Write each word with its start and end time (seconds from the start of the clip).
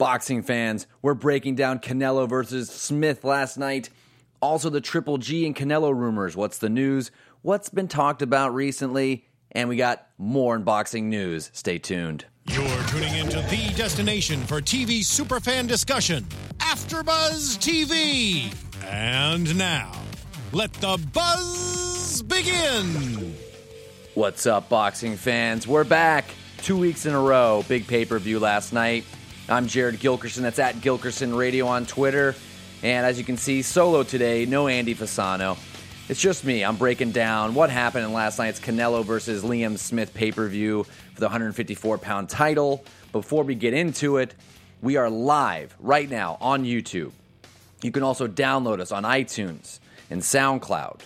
Boxing 0.00 0.40
fans, 0.40 0.86
we're 1.02 1.12
breaking 1.12 1.56
down 1.56 1.78
Canelo 1.78 2.26
versus 2.26 2.70
Smith 2.70 3.22
last 3.22 3.58
night. 3.58 3.90
Also, 4.40 4.70
the 4.70 4.80
Triple 4.80 5.18
G 5.18 5.44
and 5.44 5.54
Canelo 5.54 5.94
rumors. 5.94 6.34
What's 6.34 6.56
the 6.56 6.70
news? 6.70 7.10
What's 7.42 7.68
been 7.68 7.86
talked 7.86 8.22
about 8.22 8.54
recently? 8.54 9.26
And 9.52 9.68
we 9.68 9.76
got 9.76 10.06
more 10.16 10.58
unboxing 10.58 11.02
news. 11.02 11.50
Stay 11.52 11.76
tuned. 11.76 12.24
You're 12.46 12.82
tuning 12.84 13.14
into 13.14 13.42
the 13.50 13.74
destination 13.76 14.40
for 14.44 14.62
TV 14.62 15.00
superfan 15.00 15.68
discussion, 15.68 16.24
AfterBuzz 16.60 17.58
TV. 17.58 18.54
And 18.86 19.58
now, 19.58 19.92
let 20.52 20.72
the 20.72 20.98
buzz 21.12 22.22
begin. 22.22 23.36
What's 24.14 24.46
up, 24.46 24.70
boxing 24.70 25.16
fans? 25.16 25.68
We're 25.68 25.84
back. 25.84 26.24
Two 26.62 26.78
weeks 26.78 27.04
in 27.04 27.12
a 27.12 27.20
row. 27.20 27.66
Big 27.68 27.86
pay 27.86 28.06
per 28.06 28.18
view 28.18 28.38
last 28.38 28.72
night. 28.72 29.04
I'm 29.50 29.66
Jared 29.66 29.96
Gilkerson. 29.96 30.42
That's 30.42 30.60
at 30.60 30.76
Gilkerson 30.76 31.36
Radio 31.36 31.66
on 31.66 31.84
Twitter. 31.84 32.36
And 32.84 33.04
as 33.04 33.18
you 33.18 33.24
can 33.24 33.36
see, 33.36 33.62
solo 33.62 34.04
today, 34.04 34.46
no 34.46 34.68
Andy 34.68 34.94
Fasano. 34.94 35.58
It's 36.08 36.20
just 36.20 36.44
me. 36.44 36.64
I'm 36.64 36.76
breaking 36.76 37.10
down 37.10 37.54
what 37.54 37.68
happened 37.68 38.04
in 38.04 38.12
last 38.12 38.38
night's 38.38 38.60
Canelo 38.60 39.04
versus 39.04 39.42
Liam 39.42 39.76
Smith 39.76 40.14
pay 40.14 40.30
per 40.30 40.46
view 40.46 40.84
for 40.84 41.20
the 41.20 41.26
154 41.26 41.98
pound 41.98 42.28
title. 42.28 42.84
Before 43.10 43.42
we 43.42 43.56
get 43.56 43.74
into 43.74 44.18
it, 44.18 44.36
we 44.82 44.96
are 44.96 45.10
live 45.10 45.74
right 45.80 46.08
now 46.08 46.38
on 46.40 46.64
YouTube. 46.64 47.10
You 47.82 47.90
can 47.90 48.04
also 48.04 48.28
download 48.28 48.78
us 48.78 48.92
on 48.92 49.02
iTunes 49.02 49.80
and 50.10 50.22
SoundCloud. 50.22 51.00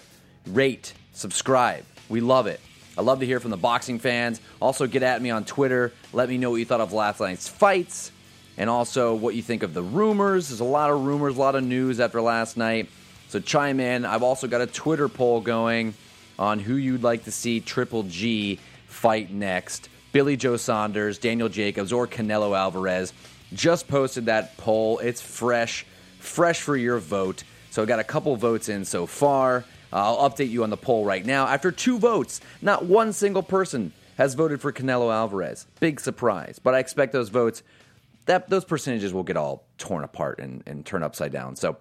Rate, 0.48 0.92
subscribe. 1.14 1.84
We 2.10 2.20
love 2.20 2.46
it. 2.46 2.60
I 2.98 3.00
love 3.00 3.20
to 3.20 3.26
hear 3.26 3.40
from 3.40 3.52
the 3.52 3.56
boxing 3.56 3.98
fans. 3.98 4.42
Also, 4.60 4.86
get 4.86 5.02
at 5.02 5.22
me 5.22 5.30
on 5.30 5.46
Twitter. 5.46 5.94
Let 6.12 6.28
me 6.28 6.36
know 6.36 6.50
what 6.50 6.56
you 6.56 6.66
thought 6.66 6.82
of 6.82 6.92
last 6.92 7.20
night's 7.20 7.48
fights 7.48 8.12
and 8.56 8.70
also 8.70 9.14
what 9.14 9.34
you 9.34 9.42
think 9.42 9.62
of 9.62 9.74
the 9.74 9.82
rumors. 9.82 10.48
There's 10.48 10.60
a 10.60 10.64
lot 10.64 10.90
of 10.90 11.04
rumors, 11.04 11.36
a 11.36 11.40
lot 11.40 11.54
of 11.54 11.64
news 11.64 12.00
after 12.00 12.20
last 12.20 12.56
night. 12.56 12.88
So 13.28 13.40
chime 13.40 13.80
in. 13.80 14.04
I've 14.04 14.22
also 14.22 14.46
got 14.46 14.60
a 14.60 14.66
Twitter 14.66 15.08
poll 15.08 15.40
going 15.40 15.94
on 16.38 16.58
who 16.58 16.74
you'd 16.74 17.02
like 17.02 17.24
to 17.24 17.32
see 17.32 17.60
Triple 17.60 18.04
G 18.04 18.58
fight 18.86 19.30
next. 19.30 19.88
Billy 20.12 20.36
Joe 20.36 20.56
Saunders, 20.56 21.18
Daniel 21.18 21.48
Jacobs, 21.48 21.92
or 21.92 22.06
Canelo 22.06 22.56
Alvarez. 22.56 23.12
Just 23.52 23.88
posted 23.88 24.26
that 24.26 24.56
poll. 24.56 24.98
It's 25.00 25.20
fresh, 25.20 25.84
fresh 26.20 26.60
for 26.60 26.76
your 26.76 26.98
vote. 26.98 27.42
So 27.70 27.82
I 27.82 27.86
got 27.86 27.98
a 27.98 28.04
couple 28.04 28.36
votes 28.36 28.68
in 28.68 28.84
so 28.84 29.06
far. 29.06 29.64
I'll 29.92 30.28
update 30.28 30.50
you 30.50 30.62
on 30.62 30.70
the 30.70 30.76
poll 30.76 31.04
right 31.04 31.24
now. 31.24 31.46
After 31.46 31.72
two 31.72 31.98
votes, 31.98 32.40
not 32.62 32.84
one 32.84 33.12
single 33.12 33.42
person 33.42 33.92
has 34.16 34.34
voted 34.34 34.60
for 34.60 34.72
Canelo 34.72 35.12
Alvarez. 35.12 35.66
Big 35.80 36.00
surprise. 36.00 36.60
But 36.62 36.74
I 36.74 36.78
expect 36.78 37.12
those 37.12 37.28
votes 37.28 37.62
that 38.26 38.48
those 38.48 38.64
percentages 38.64 39.12
will 39.12 39.22
get 39.22 39.36
all 39.36 39.66
torn 39.78 40.04
apart 40.04 40.38
and, 40.38 40.62
and 40.66 40.84
turned 40.84 41.04
upside 41.04 41.32
down. 41.32 41.56
So, 41.56 41.78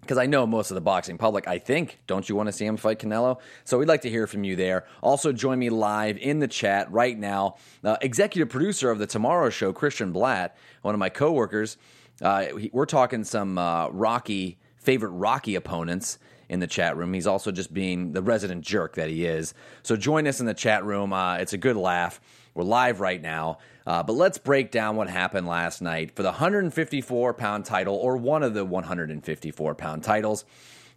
because 0.00 0.18
I 0.18 0.26
know 0.26 0.46
most 0.46 0.70
of 0.70 0.74
the 0.74 0.82
boxing 0.82 1.16
public, 1.16 1.48
I 1.48 1.58
think, 1.58 1.98
don't 2.06 2.28
you 2.28 2.36
want 2.36 2.48
to 2.48 2.52
see 2.52 2.66
him 2.66 2.76
fight 2.76 2.98
Canelo? 2.98 3.40
So 3.64 3.78
we'd 3.78 3.88
like 3.88 4.02
to 4.02 4.10
hear 4.10 4.26
from 4.26 4.44
you 4.44 4.54
there. 4.54 4.84
Also, 5.02 5.32
join 5.32 5.58
me 5.58 5.70
live 5.70 6.18
in 6.18 6.40
the 6.40 6.48
chat 6.48 6.92
right 6.92 7.18
now. 7.18 7.56
Uh, 7.82 7.96
executive 8.02 8.50
producer 8.50 8.90
of 8.90 8.98
the 8.98 9.06
Tomorrow 9.06 9.48
Show, 9.48 9.72
Christian 9.72 10.12
Blatt, 10.12 10.58
one 10.82 10.94
of 10.94 10.98
my 10.98 11.08
coworkers. 11.08 11.78
Uh, 12.20 12.46
we're 12.72 12.84
talking 12.84 13.24
some 13.24 13.56
uh, 13.56 13.88
Rocky 13.88 14.58
favorite 14.76 15.10
Rocky 15.10 15.54
opponents 15.54 16.18
in 16.48 16.60
the 16.60 16.66
chat 16.66 16.96
room. 16.96 17.14
He's 17.14 17.26
also 17.26 17.50
just 17.50 17.72
being 17.72 18.12
the 18.12 18.22
resident 18.22 18.62
jerk 18.62 18.96
that 18.96 19.08
he 19.08 19.24
is. 19.24 19.54
So 19.82 19.96
join 19.96 20.26
us 20.26 20.40
in 20.40 20.46
the 20.46 20.54
chat 20.54 20.84
room. 20.84 21.12
Uh, 21.12 21.36
it's 21.36 21.54
a 21.54 21.58
good 21.58 21.76
laugh. 21.76 22.20
We're 22.54 22.62
live 22.62 23.00
right 23.00 23.20
now. 23.20 23.58
Uh, 23.84 24.04
but 24.04 24.12
let's 24.12 24.38
break 24.38 24.70
down 24.70 24.94
what 24.94 25.10
happened 25.10 25.48
last 25.48 25.82
night 25.82 26.14
for 26.14 26.22
the 26.22 26.30
154 26.30 27.34
pound 27.34 27.64
title, 27.64 27.96
or 27.96 28.16
one 28.16 28.44
of 28.44 28.54
the 28.54 28.64
154 28.64 29.74
pound 29.74 30.04
titles. 30.04 30.44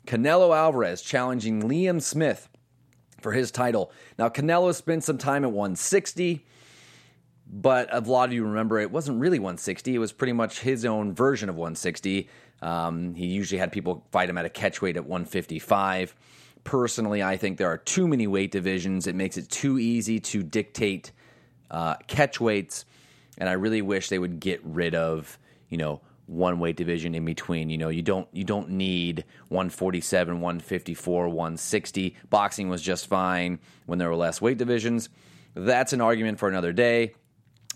Canelo 0.05 0.55
Alvarez 0.55 1.01
challenging 1.01 1.63
Liam 1.63 2.01
Smith 2.01 2.47
for 3.21 3.31
his 3.33 3.49
title. 3.49 3.91
Now, 4.19 4.29
Canelo 4.29 4.73
spent 4.73 5.03
some 5.03 5.17
time 5.17 5.43
at 5.43 5.51
160, 5.51 6.45
but 7.51 7.89
a 7.91 7.99
lot 8.01 8.29
of 8.29 8.33
you 8.33 8.45
remember 8.45 8.79
it 8.79 8.91
wasn't 8.91 9.19
really 9.19 9.39
160. 9.39 9.95
It 9.95 9.97
was 9.97 10.13
pretty 10.13 10.33
much 10.33 10.59
his 10.59 10.85
own 10.85 11.13
version 11.13 11.49
of 11.49 11.55
160. 11.55 12.29
Um, 12.61 13.15
he 13.15 13.25
usually 13.25 13.57
had 13.57 13.71
people 13.71 14.05
fight 14.11 14.29
him 14.29 14.37
at 14.37 14.45
a 14.45 14.49
catch 14.49 14.81
weight 14.81 14.95
at 14.95 15.05
155. 15.05 16.15
Personally, 16.63 17.23
I 17.23 17.35
think 17.35 17.57
there 17.57 17.69
are 17.69 17.77
too 17.77 18.07
many 18.07 18.27
weight 18.27 18.51
divisions. 18.51 19.07
It 19.07 19.15
makes 19.15 19.37
it 19.37 19.49
too 19.49 19.79
easy 19.79 20.19
to 20.19 20.43
dictate 20.43 21.11
uh, 21.71 21.95
catch 22.07 22.39
weights, 22.39 22.85
and 23.37 23.47
I 23.49 23.53
really 23.53 23.81
wish 23.81 24.09
they 24.09 24.19
would 24.19 24.39
get 24.39 24.61
rid 24.63 24.95
of 24.95 25.37
you 25.69 25.77
know 25.77 26.01
one 26.27 26.59
weight 26.59 26.75
division 26.75 27.15
in 27.15 27.25
between. 27.25 27.69
You 27.69 27.77
know, 27.77 27.89
you 27.89 28.01
don't 28.01 28.27
you 28.31 28.43
don't 28.43 28.71
need 28.71 29.25
147, 29.47 30.41
154, 30.41 31.29
160. 31.29 32.15
Boxing 32.29 32.69
was 32.69 32.81
just 32.81 33.07
fine 33.07 33.59
when 33.85 33.97
there 33.97 34.09
were 34.09 34.15
less 34.15 34.41
weight 34.41 34.57
divisions. 34.57 35.09
That's 35.55 35.93
an 35.93 36.01
argument 36.01 36.39
for 36.39 36.47
another 36.47 36.73
day. 36.73 37.13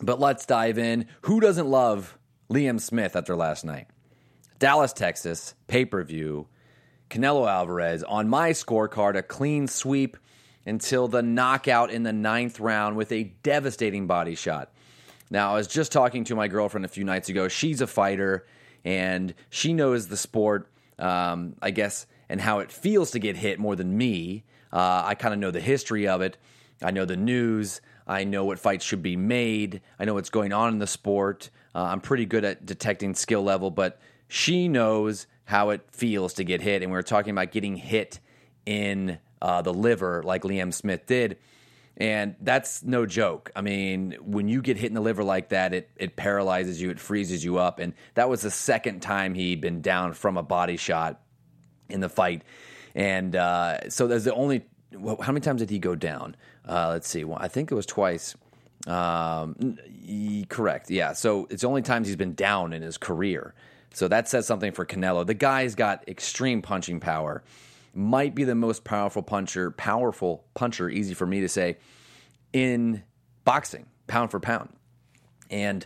But 0.01 0.19
let's 0.19 0.46
dive 0.46 0.78
in. 0.78 1.07
Who 1.22 1.40
doesn't 1.40 1.68
love 1.68 2.18
Liam 2.50 2.80
Smith 2.80 3.16
after 3.16 3.35
last 3.35 3.66
night? 3.66 3.88
Dallas, 4.59 4.94
Texas, 4.94 5.56
pay 5.68 5.85
per 5.85 6.03
view. 6.03 6.47
Canelo 7.09 7.50
Alvarez 7.50 8.03
on 8.03 8.30
my 8.30 8.51
scorecard, 8.51 9.18
a 9.18 9.24
clean 9.24 9.68
sweep 9.68 10.18
until 10.66 11.08
the 11.08 11.22
knockout 11.22 11.92
in 11.92 12.04
the 12.04 12.14
ninth 12.14 12.60
round 12.60 12.96
with 12.96 13.12
a 13.12 13.24
devastating 13.44 14.08
body 14.08 14.36
shot. 14.36 14.72
Now, 15.30 15.52
I 15.52 15.56
was 15.56 15.68
just 15.68 15.92
talking 15.92 16.24
to 16.26 16.36
my 16.36 16.48
girlfriend 16.48 16.86
a 16.86 16.90
few 16.90 17.04
nights 17.04 17.30
ago. 17.30 17.48
She's 17.48 17.82
a 17.82 17.88
fighter 17.88 18.46
and 18.84 19.34
she 19.50 19.74
knows 19.74 20.08
the 20.08 20.18
sport, 20.18 20.70
um, 21.00 21.56
I 21.62 21.72
guess, 21.72 22.06
and 22.28 22.42
how 22.42 22.60
it 22.60 22.72
feels 22.72 23.12
to 23.12 23.20
get 23.20 23.38
hit 23.38 23.60
more 23.60 23.76
than 23.76 23.98
me. 23.98 24.44
Uh, 24.72 25.04
I 25.06 25.16
kind 25.16 25.34
of 25.34 25.40
know 25.40 25.52
the 25.52 25.62
history 25.62 26.08
of 26.08 26.22
it. 26.22 26.38
I 26.82 26.92
know 26.92 27.06
the 27.06 27.18
news. 27.18 27.82
I 28.08 28.24
know 28.24 28.46
what 28.46 28.60
fights 28.60 28.84
should 28.84 29.04
be 29.04 29.16
made. 29.16 29.82
I 30.00 30.06
know 30.06 30.16
what's 30.16 30.30
going 30.30 30.52
on 30.52 30.74
in 30.74 30.80
the 30.80 30.88
sport. 30.88 31.50
Uh, 31.74 31.84
I'm 31.84 32.02
pretty 32.02 32.26
good 32.26 32.44
at 32.44 32.66
detecting 32.66 33.14
skill 33.14 33.44
level, 33.44 33.72
but 33.72 34.00
she 34.28 34.68
knows 34.68 35.28
how 35.46 35.70
it 35.70 35.82
feels 35.92 36.34
to 36.34 36.44
get 36.44 36.62
hit. 36.62 36.82
And 36.82 36.92
we 36.92 36.96
were 36.96 37.04
talking 37.04 37.32
about 37.32 37.52
getting 37.52 37.76
hit 37.76 38.20
in 38.66 39.20
uh, 39.41 39.62
the 39.62 39.74
liver 39.74 40.24
like 40.24 40.44
Liam 40.44 40.74
Smith 40.74 41.06
did. 41.06 41.38
And 41.97 42.35
that's 42.41 42.84
no 42.84 43.06
joke. 43.06 43.52
I 43.56 43.62
mean, 43.62 44.18
when 44.22 44.47
you 44.47 44.62
get 44.62 44.78
hit 44.78 44.88
in 44.88 44.94
the 44.94 45.02
liver 45.02 45.24
like 45.24 45.50
that, 45.50 45.74
it, 45.74 45.90
it 45.97 46.16
paralyzes 46.16 46.81
you, 46.81 46.90
it 46.90 47.00
freezes 47.00 47.44
you 47.44 47.57
up. 47.57 47.80
And 47.80 47.94
that 48.13 48.30
was 48.30 48.41
the 48.41 48.51
second 48.51 49.01
time 49.01 49.34
he'd 49.34 49.62
been 49.62 49.81
down 49.81 50.13
from 50.13 50.38
a 50.38 50.44
body 50.44 50.78
shot 50.78 51.22
in 51.90 52.00
the 52.00 52.09
fight. 52.09 52.44
And 52.96 53.35
uh, 53.35 53.90
so 53.90 54.07
there's 54.07 54.24
the 54.24 54.34
only, 54.34 54.63
how 54.94 55.31
many 55.31 55.41
times 55.41 55.59
did 55.59 55.69
he 55.69 55.80
go 55.80 55.96
down? 55.96 56.35
Uh, 56.68 56.90
let's 56.90 57.07
see. 57.07 57.24
Well, 57.24 57.38
I 57.40 57.50
think 57.50 57.72
it 57.72 57.75
was 57.75 57.85
twice. 57.85 58.35
Um, 58.88 59.78
correct. 60.50 60.90
Yeah. 60.90 61.13
So 61.13 61.47
it's 61.50 61.62
the 61.62 61.68
only 61.68 61.81
times 61.81 62.07
he's 62.07 62.16
been 62.16 62.35
down 62.35 62.74
in 62.74 62.81
his 62.81 62.97
career. 62.97 63.53
So 63.94 64.07
that 64.07 64.30
says 64.30 64.47
something 64.47 64.72
for 64.72 64.85
Canelo. 64.85 65.25
The 65.25 65.34
guy's 65.34 65.75
got 65.75 66.07
extreme 66.07 66.62
punching 66.62 67.01
power 67.01 67.44
might 67.94 68.35
be 68.35 68.44
the 68.44 68.56
most 68.56 68.84
powerful 68.84 69.22
puncher, 69.22 69.72
powerful 69.72 70.46
puncher, 70.53 70.90
easy 70.90 71.13
for 71.13 71.25
me 71.25 71.41
to 71.41 71.50
say, 71.50 71.78
in 72.53 73.03
boxing, 73.44 73.85
pound 74.07 74.31
for 74.31 74.40
pound. 74.40 74.69
And 75.50 75.85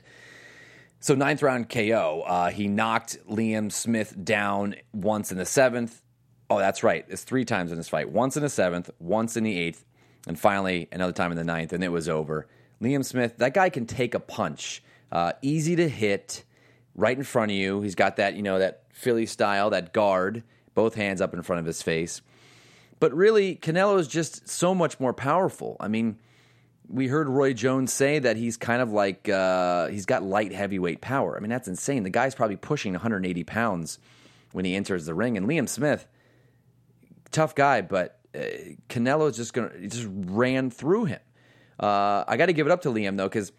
so, 1.00 1.16
ninth 1.16 1.42
round 1.42 1.70
KO, 1.70 2.24
uh, 2.26 2.50
he 2.50 2.68
knocked 2.68 3.18
Liam 3.30 3.72
Smith 3.72 4.16
down 4.24 4.76
once 4.94 5.32
in 5.32 5.38
the 5.38 5.46
seventh. 5.46 6.02
Oh, 6.50 6.60
that's 6.60 6.84
right. 6.84 7.06
It's 7.08 7.24
three 7.24 7.46
times 7.46 7.72
in 7.72 7.78
this 7.78 7.90
fight 7.90 8.10
once 8.10 8.38
in 8.38 8.44
the 8.44 8.50
seventh, 8.50 8.90
once 9.00 9.36
in 9.36 9.44
the 9.44 9.58
eighth, 9.58 9.86
and 10.28 10.40
finally 10.40 10.88
another 10.92 11.14
time 11.14 11.32
in 11.32 11.38
the 11.38 11.44
ninth, 11.44 11.74
and 11.74 11.84
it 11.84 11.90
was 11.90 12.08
over. 12.10 12.48
Liam 12.82 13.04
Smith, 13.04 13.38
that 13.38 13.54
guy 13.54 13.70
can 13.70 13.86
take 13.86 14.14
a 14.14 14.20
punch. 14.20 14.84
Uh, 15.12 15.34
easy 15.42 15.76
to 15.76 15.88
hit 15.88 16.44
right 16.96 17.18
in 17.18 17.24
front 17.24 17.52
of 17.52 17.58
you. 17.58 17.82
He's 17.82 17.96
got 17.96 18.18
that, 18.18 18.36
you 18.36 18.42
know, 18.42 18.60
that 18.60 18.84
Philly 18.92 19.26
style, 19.26 19.70
that 19.72 19.94
guard 19.94 20.44
both 20.76 20.96
hands 20.96 21.22
up 21.22 21.34
in 21.34 21.42
front 21.42 21.60
of 21.60 21.66
his 21.66 21.82
face. 21.82 22.22
But 23.00 23.14
really, 23.14 23.56
Canelo 23.56 24.00
is 24.00 24.08
just 24.08 24.48
so 24.48 24.76
much 24.76 25.00
more 25.00 25.14
powerful. 25.14 25.76
I 25.80 25.88
mean, 25.88 26.18
we 26.88 27.08
heard 27.08 27.28
Roy 27.28 27.54
Jones 27.54 27.92
say 27.92 28.20
that 28.20 28.38
he's 28.38 28.58
kind 28.58 28.82
of 28.82 28.92
like 28.92 29.28
uh, 29.28 29.88
he's 29.88 30.06
got 30.06 30.24
light 30.24 30.54
heavyweight 30.54 31.02
power. 31.02 31.36
I 31.36 31.40
mean, 31.40 31.50
that's 31.50 31.68
insane. 31.68 32.04
The 32.04 32.10
guy's 32.10 32.36
probably 32.36 32.56
pushing 32.56 32.94
180 32.94 33.44
pounds 33.44 34.00
when 34.52 34.66
he 34.66 34.76
enters 34.76 35.06
the 35.06 35.14
ring. 35.14 35.36
And 35.36 35.48
Liam 35.48 35.68
Smith, 35.68 36.08
tough 37.32 37.56
guy, 37.56 37.82
but 37.82 38.20
uh, 38.34 38.40
Canelo 38.90 39.30
is 39.30 39.36
just 39.36 39.54
gonna 39.54 39.88
just 39.88 40.08
ran 40.10 40.70
through 40.70 41.06
him. 41.06 41.20
Uh, 41.80 42.24
I 42.28 42.38
got 42.38 42.46
to 42.46 42.54
give 42.54 42.66
it 42.66 42.72
up 42.72 42.82
to 42.84 42.90
Liam 42.90 43.18
though, 43.18 43.28
because 43.28 43.52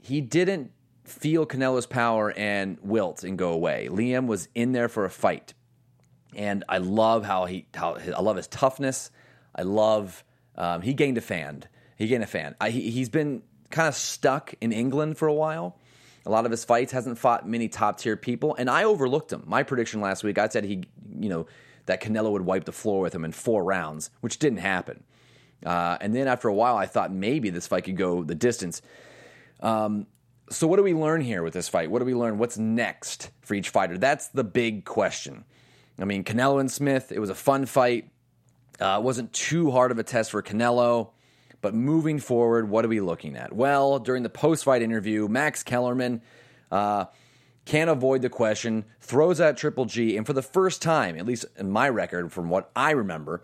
he 0.00 0.20
didn't 0.20 0.70
feel 1.04 1.46
Canelo's 1.46 1.86
power 1.86 2.32
and 2.36 2.78
wilt 2.82 3.24
and 3.24 3.36
go 3.36 3.50
away. 3.52 3.88
Liam 3.90 4.26
was 4.26 4.48
in 4.54 4.72
there 4.72 4.88
for 4.88 5.04
a 5.04 5.10
fight 5.10 5.54
and 6.34 6.64
I 6.68 6.78
love 6.78 7.24
how 7.24 7.46
he 7.46 7.66
how 7.74 7.96
I 7.96 8.20
love 8.20 8.36
his 8.36 8.48
toughness. 8.48 9.10
I 9.54 9.62
love 9.62 10.24
um, 10.56 10.82
he 10.82 10.94
gained 10.94 11.18
a 11.18 11.22
fan. 11.22 11.64
He 11.96 12.08
gained 12.08 12.22
a 12.22 12.26
fan. 12.26 12.54
I, 12.60 12.70
he, 12.70 12.98
has 13.00 13.08
been 13.08 13.42
kind 13.70 13.88
of 13.88 13.94
stuck 13.94 14.54
in 14.60 14.72
England 14.72 15.18
for 15.18 15.28
a 15.28 15.34
while. 15.34 15.78
A 16.26 16.30
lot 16.30 16.44
of 16.44 16.50
his 16.50 16.64
fights 16.64 16.92
hasn't 16.92 17.18
fought 17.18 17.48
many 17.48 17.68
top 17.68 17.98
tier 17.98 18.16
people, 18.16 18.54
and 18.56 18.68
I 18.68 18.84
overlooked 18.84 19.32
him. 19.32 19.44
My 19.46 19.62
prediction 19.62 20.00
last 20.00 20.24
week, 20.24 20.38
I 20.38 20.48
said 20.48 20.64
he, 20.64 20.84
you 21.18 21.28
know, 21.28 21.46
that 21.86 22.02
Canelo 22.02 22.32
would 22.32 22.42
wipe 22.42 22.64
the 22.64 22.72
floor 22.72 23.00
with 23.00 23.14
him 23.14 23.24
in 23.24 23.32
four 23.32 23.64
rounds, 23.64 24.10
which 24.20 24.38
didn't 24.38 24.58
happen. 24.58 25.04
Uh, 25.64 25.96
and 26.00 26.14
then 26.14 26.26
after 26.26 26.48
a 26.48 26.54
while, 26.54 26.76
I 26.76 26.86
thought 26.86 27.12
maybe 27.12 27.50
this 27.50 27.66
fight 27.66 27.84
could 27.84 27.96
go 27.96 28.24
the 28.24 28.34
distance. 28.34 28.82
Um, 29.60 30.06
so 30.50 30.66
what 30.66 30.76
do 30.76 30.82
we 30.82 30.94
learn 30.94 31.20
here 31.20 31.42
with 31.42 31.54
this 31.54 31.68
fight? 31.68 31.90
What 31.90 32.00
do 32.00 32.04
we 32.04 32.14
learn? 32.14 32.38
What's 32.38 32.58
next 32.58 33.30
for 33.40 33.54
each 33.54 33.70
fighter? 33.70 33.96
That's 33.96 34.28
the 34.28 34.44
big 34.44 34.84
question. 34.84 35.44
I 35.98 36.04
mean, 36.04 36.24
Canelo 36.24 36.60
and 36.60 36.70
Smith, 36.70 37.12
it 37.12 37.18
was 37.18 37.30
a 37.30 37.34
fun 37.34 37.66
fight. 37.66 38.10
Uh, 38.80 38.98
it 39.00 39.02
wasn't 39.02 39.32
too 39.32 39.70
hard 39.70 39.90
of 39.90 39.98
a 39.98 40.02
test 40.02 40.30
for 40.30 40.42
Canelo. 40.42 41.10
But 41.62 41.74
moving 41.74 42.18
forward, 42.18 42.68
what 42.68 42.84
are 42.84 42.88
we 42.88 43.00
looking 43.00 43.36
at? 43.36 43.52
Well, 43.52 43.98
during 43.98 44.22
the 44.22 44.28
post 44.30 44.64
fight 44.64 44.82
interview, 44.82 45.26
Max 45.26 45.62
Kellerman 45.62 46.20
uh, 46.70 47.06
can't 47.64 47.90
avoid 47.90 48.22
the 48.22 48.28
question, 48.28 48.84
throws 49.00 49.40
out 49.40 49.56
Triple 49.56 49.86
G, 49.86 50.16
and 50.16 50.26
for 50.26 50.32
the 50.32 50.42
first 50.42 50.82
time, 50.82 51.18
at 51.18 51.26
least 51.26 51.46
in 51.56 51.70
my 51.70 51.88
record, 51.88 52.30
from 52.32 52.48
what 52.48 52.70
I 52.76 52.92
remember, 52.92 53.42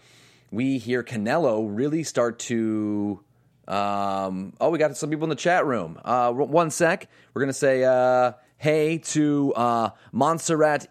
we 0.51 0.79
hear 0.79 1.03
Canelo 1.03 1.67
really 1.69 2.05
start 2.05 2.39
to. 2.41 3.21
Um, 3.67 4.53
oh, 4.61 4.71
we 4.71 4.79
got 4.79 4.97
some 4.97 5.09
people 5.09 5.25
in 5.25 5.31
the 5.31 5.37
chat 5.37 5.65
room. 5.65 5.99
Uh, 6.05 6.33
one 6.33 6.71
sec. 6.71 7.09
We're 7.33 7.41
going 7.41 7.49
to 7.49 7.55
say 7.55 7.85
uh, 7.85 8.33
hey 8.59 8.99
to 8.99 9.55
uh, 9.55 9.91
Montserrat. 10.13 10.89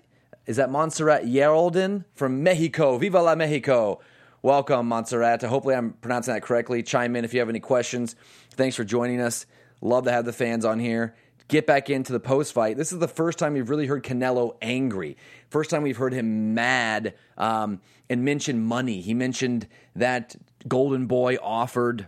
Is 0.47 0.57
that 0.57 0.71
Montserrat 0.71 1.25
Yerolden 1.25 2.05
from 2.13 2.41
Mexico? 2.41 2.97
Viva 2.97 3.21
la 3.21 3.35
Mexico. 3.35 3.99
Welcome, 4.41 4.87
Montserrat. 4.87 5.43
Hopefully, 5.43 5.75
I'm 5.75 5.93
pronouncing 5.93 6.33
that 6.33 6.41
correctly. 6.41 6.81
Chime 6.81 7.15
in 7.15 7.23
if 7.23 7.33
you 7.33 7.39
have 7.39 7.49
any 7.49 7.59
questions. 7.59 8.15
Thanks 8.55 8.75
for 8.75 8.83
joining 8.83 9.21
us. 9.21 9.45
Love 9.81 10.05
to 10.05 10.11
have 10.11 10.25
the 10.25 10.33
fans 10.33 10.65
on 10.65 10.79
here. 10.79 11.15
Get 11.47 11.67
back 11.67 11.91
into 11.91 12.11
the 12.11 12.19
post 12.19 12.53
fight. 12.53 12.75
This 12.75 12.91
is 12.91 12.97
the 12.97 13.07
first 13.07 13.37
time 13.37 13.53
we've 13.53 13.69
really 13.69 13.85
heard 13.85 14.03
Canelo 14.03 14.55
angry. 14.61 15.15
First 15.49 15.69
time 15.69 15.83
we've 15.83 15.97
heard 15.97 16.13
him 16.13 16.55
mad 16.55 17.13
um, 17.37 17.81
and 18.09 18.25
mention 18.25 18.63
money. 18.63 19.01
He 19.01 19.13
mentioned 19.13 19.67
that 19.95 20.35
Golden 20.67 21.05
Boy 21.05 21.37
offered 21.41 22.07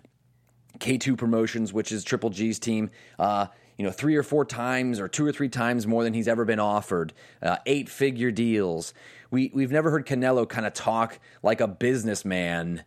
K2 0.80 1.18
Promotions, 1.18 1.72
which 1.72 1.92
is 1.92 2.04
Triple 2.04 2.32
G's 2.32 2.58
team, 2.58 2.90
uh, 3.20 3.48
you 3.78 3.86
know, 3.86 3.92
three 3.92 4.16
or 4.16 4.24
four 4.24 4.46
times 4.46 5.00
or 5.00 5.08
two 5.08 5.26
or 5.26 5.32
three 5.32 5.50
times 5.50 5.88
more 5.88 6.04
than 6.04 6.14
he's 6.14 6.28
ever 6.28 6.46
been 6.46 6.60
offered. 6.60 7.14
Uh, 7.42 7.58
eight 7.66 7.90
figure 7.90 8.32
deals. 8.32 8.94
We, 9.32 9.52
we've 9.54 9.72
never 9.72 9.90
heard 9.90 10.06
Canelo 10.06 10.48
kind 10.48 10.66
of 10.68 10.74
talk 10.74 11.20
like 11.42 11.60
a 11.60 11.68
businessman 11.68 12.84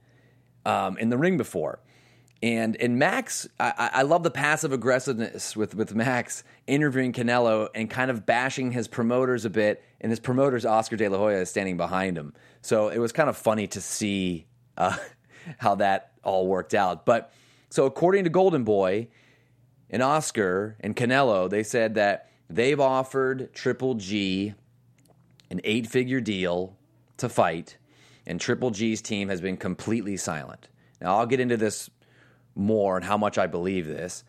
um, 0.65 0.97
in 0.99 1.09
the 1.09 1.19
ring 1.19 1.37
before. 1.37 1.81
And 2.43 2.77
and 2.77 2.99
Max, 2.99 3.49
I, 3.59 3.91
I 3.95 4.03
love 4.03 4.23
the 4.23 4.31
passive 4.31 4.71
aggressiveness 4.71 5.57
with, 5.57 5.75
with 5.75 5.95
Max 5.95 6.45
interviewing 6.67 7.13
Canelo 7.13 7.69
and 7.75 7.89
kind 7.89 8.11
of 8.11 8.27
bashing 8.27 8.73
his 8.73 8.89
promoters 8.89 9.47
a 9.47 9.51
bit. 9.51 9.83
And 10.01 10.13
his 10.13 10.21
promoters, 10.21 10.67
Oscar 10.67 10.97
De 10.97 11.09
La 11.09 11.17
Hoya, 11.17 11.39
is 11.39 11.51
standing 11.51 11.79
behind 11.79 12.19
him. 12.19 12.35
So 12.61 12.89
it 12.89 12.99
was 12.99 13.11
kind 13.11 13.31
of 13.31 13.37
funny 13.39 13.67
to 13.69 13.81
see 13.81 14.47
uh, 14.77 14.97
how 15.59 15.77
that 15.77 16.13
all 16.23 16.47
worked 16.47 16.75
out. 16.75 17.07
But 17.07 17.33
so 17.71 17.87
according 17.87 18.25
to 18.25 18.31
Golden 18.31 18.65
Boy 18.65 19.09
and 19.91 20.03
Oscar 20.03 20.77
and 20.81 20.97
Canelo, 20.97 21.49
they 21.49 21.63
said 21.63 21.95
that 21.95 22.31
they've 22.49 22.81
offered 22.81 23.53
Triple 23.53 23.95
G 23.95 24.55
an 25.51 25.61
eight 25.65 25.87
figure 25.87 26.21
deal 26.21 26.77
to 27.19 27.29
fight, 27.29 27.77
and 28.27 28.41
Triple 28.41 28.71
G's 28.71 29.01
team 29.01 29.29
has 29.29 29.41
been 29.41 29.57
completely 29.57 30.17
silent. 30.17 30.69
Now, 31.01 31.17
I'll 31.17 31.27
get 31.27 31.41
into 31.41 31.57
this 31.57 31.89
more 32.55 32.97
and 32.97 33.05
how 33.05 33.17
much 33.17 33.39
I 33.39 33.47
believe 33.47 33.87
this. 33.87 34.25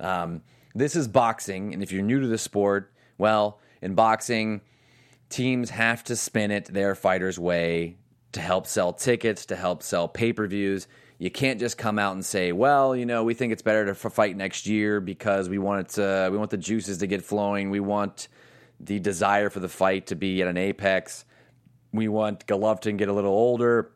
Um, 0.00 0.42
this 0.74 0.96
is 0.96 1.08
boxing, 1.08 1.74
and 1.74 1.82
if 1.82 1.92
you're 1.92 2.02
new 2.02 2.20
to 2.20 2.26
the 2.26 2.38
sport, 2.38 2.92
well, 3.18 3.60
in 3.82 3.94
boxing, 3.94 4.60
teams 5.28 5.70
have 5.70 6.04
to 6.04 6.16
spin 6.16 6.50
it 6.50 6.66
their 6.66 6.94
fighters' 6.94 7.38
way 7.38 7.96
to 8.32 8.40
help 8.40 8.66
sell 8.66 8.92
tickets, 8.92 9.46
to 9.46 9.56
help 9.56 9.82
sell 9.82 10.08
pay 10.08 10.32
per 10.32 10.46
views. 10.46 10.86
You 11.18 11.30
can't 11.30 11.58
just 11.58 11.78
come 11.78 11.98
out 11.98 12.12
and 12.12 12.24
say, 12.24 12.52
"Well, 12.52 12.94
you 12.94 13.06
know, 13.06 13.24
we 13.24 13.32
think 13.34 13.52
it's 13.52 13.62
better 13.62 13.86
to 13.86 13.94
fight 13.94 14.36
next 14.36 14.66
year 14.66 15.00
because 15.00 15.48
we 15.48 15.58
want 15.58 15.80
it 15.80 15.88
to, 15.94 16.28
we 16.30 16.36
want 16.36 16.50
the 16.50 16.58
juices 16.58 16.98
to 16.98 17.06
get 17.06 17.22
flowing. 17.22 17.70
We 17.70 17.80
want 17.80 18.28
the 18.78 18.98
desire 18.98 19.48
for 19.48 19.60
the 19.60 19.68
fight 19.68 20.08
to 20.08 20.14
be 20.14 20.42
at 20.42 20.48
an 20.48 20.58
apex. 20.58 21.24
We 21.92 22.08
want 22.08 22.46
Golovkin 22.46 22.82
to 22.82 22.92
get 22.92 23.08
a 23.08 23.14
little 23.14 23.32
older. 23.32 23.92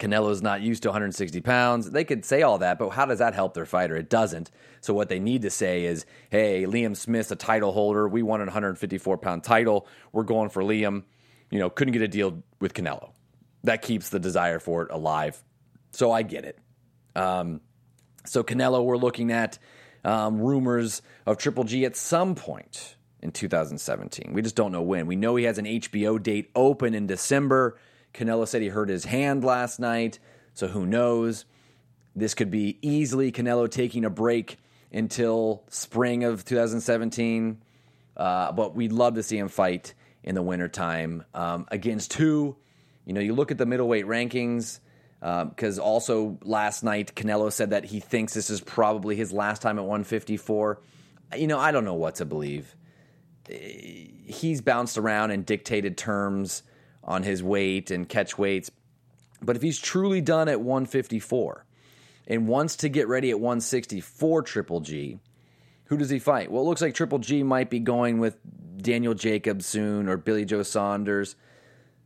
Canelo's 0.00 0.42
not 0.42 0.62
used 0.62 0.82
to 0.82 0.88
160 0.88 1.40
pounds. 1.42 1.90
They 1.90 2.04
could 2.04 2.24
say 2.24 2.42
all 2.42 2.58
that, 2.58 2.78
but 2.78 2.88
how 2.90 3.04
does 3.04 3.18
that 3.18 3.34
help 3.34 3.52
their 3.54 3.66
fighter? 3.66 3.94
It 3.94 4.08
doesn't. 4.08 4.50
So 4.80 4.94
what 4.94 5.10
they 5.10 5.20
need 5.20 5.42
to 5.42 5.50
say 5.50 5.84
is, 5.84 6.06
"Hey, 6.30 6.64
Liam 6.64 6.96
Smith's 6.96 7.30
a 7.30 7.36
title 7.36 7.72
holder. 7.72 8.08
We 8.08 8.22
want 8.22 8.42
a 8.42 8.46
154 8.46 9.18
pound 9.18 9.44
title. 9.44 9.86
We're 10.10 10.24
going 10.24 10.48
for 10.48 10.62
Liam. 10.62 11.04
You 11.50 11.58
know, 11.58 11.70
couldn't 11.70 11.92
get 11.92 12.02
a 12.02 12.08
deal 12.08 12.42
with 12.60 12.74
Canelo. 12.74 13.10
That 13.62 13.82
keeps 13.82 14.08
the 14.08 14.18
desire 14.18 14.58
for 14.58 14.82
it 14.82 14.90
alive. 14.90 15.44
So 15.92 16.12
I 16.12 16.22
get 16.22 16.44
it. 16.44 16.58
Um, 17.14 17.60
so 18.24 18.42
Canelo, 18.42 18.84
we're 18.84 18.96
looking 18.96 19.30
at 19.32 19.58
um, 20.04 20.40
rumors 20.40 21.02
of 21.26 21.38
Triple 21.38 21.64
G 21.64 21.84
at 21.84 21.96
some 21.96 22.34
point 22.34 22.96
in 23.20 23.32
2017. 23.32 24.32
We 24.32 24.42
just 24.42 24.56
don't 24.56 24.72
know 24.72 24.82
when. 24.82 25.06
We 25.06 25.16
know 25.16 25.36
he 25.36 25.44
has 25.44 25.58
an 25.58 25.66
HBO 25.66 26.22
date 26.22 26.50
open 26.54 26.94
in 26.94 27.06
December. 27.06 27.78
Canelo 28.14 28.46
said 28.46 28.62
he 28.62 28.68
hurt 28.68 28.88
his 28.88 29.04
hand 29.04 29.44
last 29.44 29.78
night, 29.78 30.18
so 30.54 30.68
who 30.68 30.86
knows? 30.86 31.44
This 32.16 32.34
could 32.34 32.50
be 32.50 32.78
easily 32.82 33.30
Canelo 33.30 33.70
taking 33.70 34.04
a 34.04 34.10
break 34.10 34.58
until 34.92 35.62
spring 35.68 36.24
of 36.24 36.44
2017. 36.44 37.62
Uh, 38.16 38.52
but 38.52 38.74
we'd 38.74 38.92
love 38.92 39.14
to 39.14 39.22
see 39.22 39.38
him 39.38 39.48
fight 39.48 39.94
in 40.22 40.34
the 40.34 40.42
wintertime 40.42 41.24
um, 41.34 41.66
against 41.70 42.14
who? 42.14 42.56
You 43.06 43.14
know, 43.14 43.20
you 43.20 43.34
look 43.34 43.50
at 43.50 43.58
the 43.58 43.66
middleweight 43.66 44.06
rankings 44.06 44.80
because 45.20 45.78
um, 45.78 45.84
also 45.84 46.38
last 46.42 46.82
night 46.82 47.14
Canelo 47.14 47.52
said 47.52 47.70
that 47.70 47.84
he 47.84 48.00
thinks 48.00 48.34
this 48.34 48.50
is 48.50 48.60
probably 48.60 49.16
his 49.16 49.32
last 49.32 49.62
time 49.62 49.78
at 49.78 49.84
154. 49.84 50.80
You 51.36 51.46
know, 51.46 51.58
I 51.58 51.70
don't 51.70 51.84
know 51.84 51.94
what 51.94 52.16
to 52.16 52.24
believe 52.24 52.74
he's 53.50 54.60
bounced 54.60 54.98
around 54.98 55.30
and 55.30 55.44
dictated 55.44 55.96
terms 55.96 56.62
on 57.02 57.22
his 57.22 57.42
weight 57.42 57.90
and 57.90 58.08
catch 58.08 58.38
weights. 58.38 58.70
But 59.42 59.56
if 59.56 59.62
he's 59.62 59.78
truly 59.78 60.20
done 60.20 60.48
at 60.48 60.60
154 60.60 61.64
and 62.26 62.46
wants 62.46 62.76
to 62.76 62.88
get 62.88 63.08
ready 63.08 63.30
at 63.30 63.40
164 63.40 64.42
Triple 64.42 64.80
G, 64.80 65.18
who 65.84 65.96
does 65.96 66.10
he 66.10 66.18
fight? 66.18 66.50
Well, 66.50 66.62
it 66.62 66.66
looks 66.66 66.82
like 66.82 66.94
Triple 66.94 67.18
G 67.18 67.42
might 67.42 67.70
be 67.70 67.80
going 67.80 68.20
with 68.20 68.36
Daniel 68.76 69.14
Jacobs 69.14 69.66
soon 69.66 70.08
or 70.08 70.16
Billy 70.16 70.44
Joe 70.44 70.62
Saunders. 70.62 71.34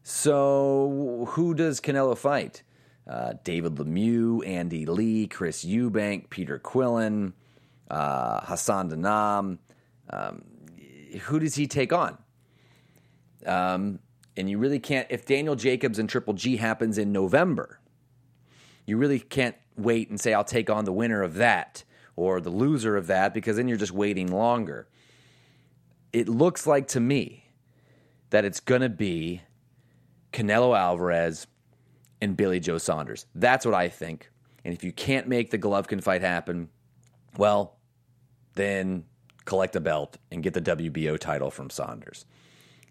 So 0.03 1.27
who 1.31 1.55
does 1.55 1.81
Canelo 1.81 2.17
fight? 2.17 2.63
Uh, 3.07 3.35
David 3.45 3.75
Lemieux, 3.75 4.47
Andy 4.47 4.87
Lee, 4.87 5.27
Chris 5.27 5.65
Eubank, 5.65 6.31
Peter 6.31 6.59
Quillin, 6.59 7.33
uh, 7.91 8.41
Hassan 8.41 8.91
N'Dam. 8.91 9.59
Um, 10.11 10.45
who 11.23 11.39
does 11.39 11.55
he 11.55 11.67
take 11.67 11.93
on? 11.93 12.17
Um, 13.45 13.99
and 14.37 14.49
you 14.49 14.59
really 14.59 14.79
can't, 14.79 15.07
if 15.11 15.27
Daniel 15.27 15.55
Jacobs 15.55 15.99
and 15.99 16.09
Triple 16.09 16.35
G 16.35 16.57
happens 16.57 16.99
in 16.99 17.13
November, 17.13 17.79
you 18.87 18.97
really 18.97 19.21
can't 19.21 19.57
wait 19.77 20.09
and 20.09 20.21
say, 20.21 20.33
I'll 20.33 20.45
take 20.45 20.71
on 20.71 20.85
the 20.85 20.93
winner 20.93 21.23
of 21.23 21.35
that 21.35 21.85
or 22.17 22.41
the 22.41 22.51
loser 22.51 22.97
of 22.97 23.07
that 23.09 23.35
because 23.35 23.57
then 23.57 23.69
you're 23.69 23.77
just 23.77 23.93
waiting 23.93 24.33
longer. 24.33 24.89
It 26.13 26.29
looks 26.29 26.67
like 26.67 26.89
to 26.89 27.01
me 27.01 27.45
that 28.31 28.45
it's 28.45 28.61
going 28.61 28.81
to 28.81 28.89
be 28.89 29.43
Canelo 30.33 30.77
Alvarez 30.79 31.47
and 32.21 32.37
Billy 32.37 32.61
Joe 32.61 32.79
Saunders. 32.79 33.27
That's 33.35 33.65
what 33.67 33.75
I 33.75 33.89
think. 33.89 34.31
And 34.65 34.73
if 34.73 34.83
you 34.83 34.93
can't 34.93 35.29
make 35.29 35.51
the 35.51 35.59
Golovkin 35.59 36.03
fight 36.03 36.23
happen, 36.23 36.71
well, 37.37 37.77
then 38.55 39.05
collect 39.45 39.77
a 39.77 39.81
belt, 39.81 40.19
and 40.31 40.43
get 40.43 40.55
the 40.55 40.61
WBO 40.61 41.19
title 41.19 41.51
from 41.51 41.71
Saunders. 41.71 42.25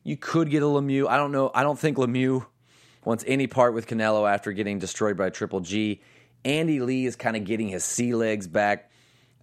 You 0.04 0.18
could 0.18 0.50
get 0.50 0.64
a 0.64 0.66
Lemieux. 0.66 1.08
I 1.08 1.18
don't 1.18 1.32
know. 1.32 1.52
I 1.54 1.64
don't 1.64 1.80
think 1.80 1.98
Lemieux 1.98 2.46
wants 3.06 3.24
any 3.28 3.48
part 3.48 3.74
with 3.74 3.88
Canelo 3.88 4.32
after 4.32 4.52
getting 4.52 4.80
destroyed 4.80 5.18
by 5.18 5.30
Triple 5.30 5.62
G. 5.62 6.02
Andy 6.46 6.80
Lee 6.80 7.06
is 7.06 7.16
kind 7.16 7.36
of 7.36 7.46
getting 7.46 7.70
his 7.70 7.84
sea 7.84 8.14
legs 8.14 8.48
back. 8.48 8.92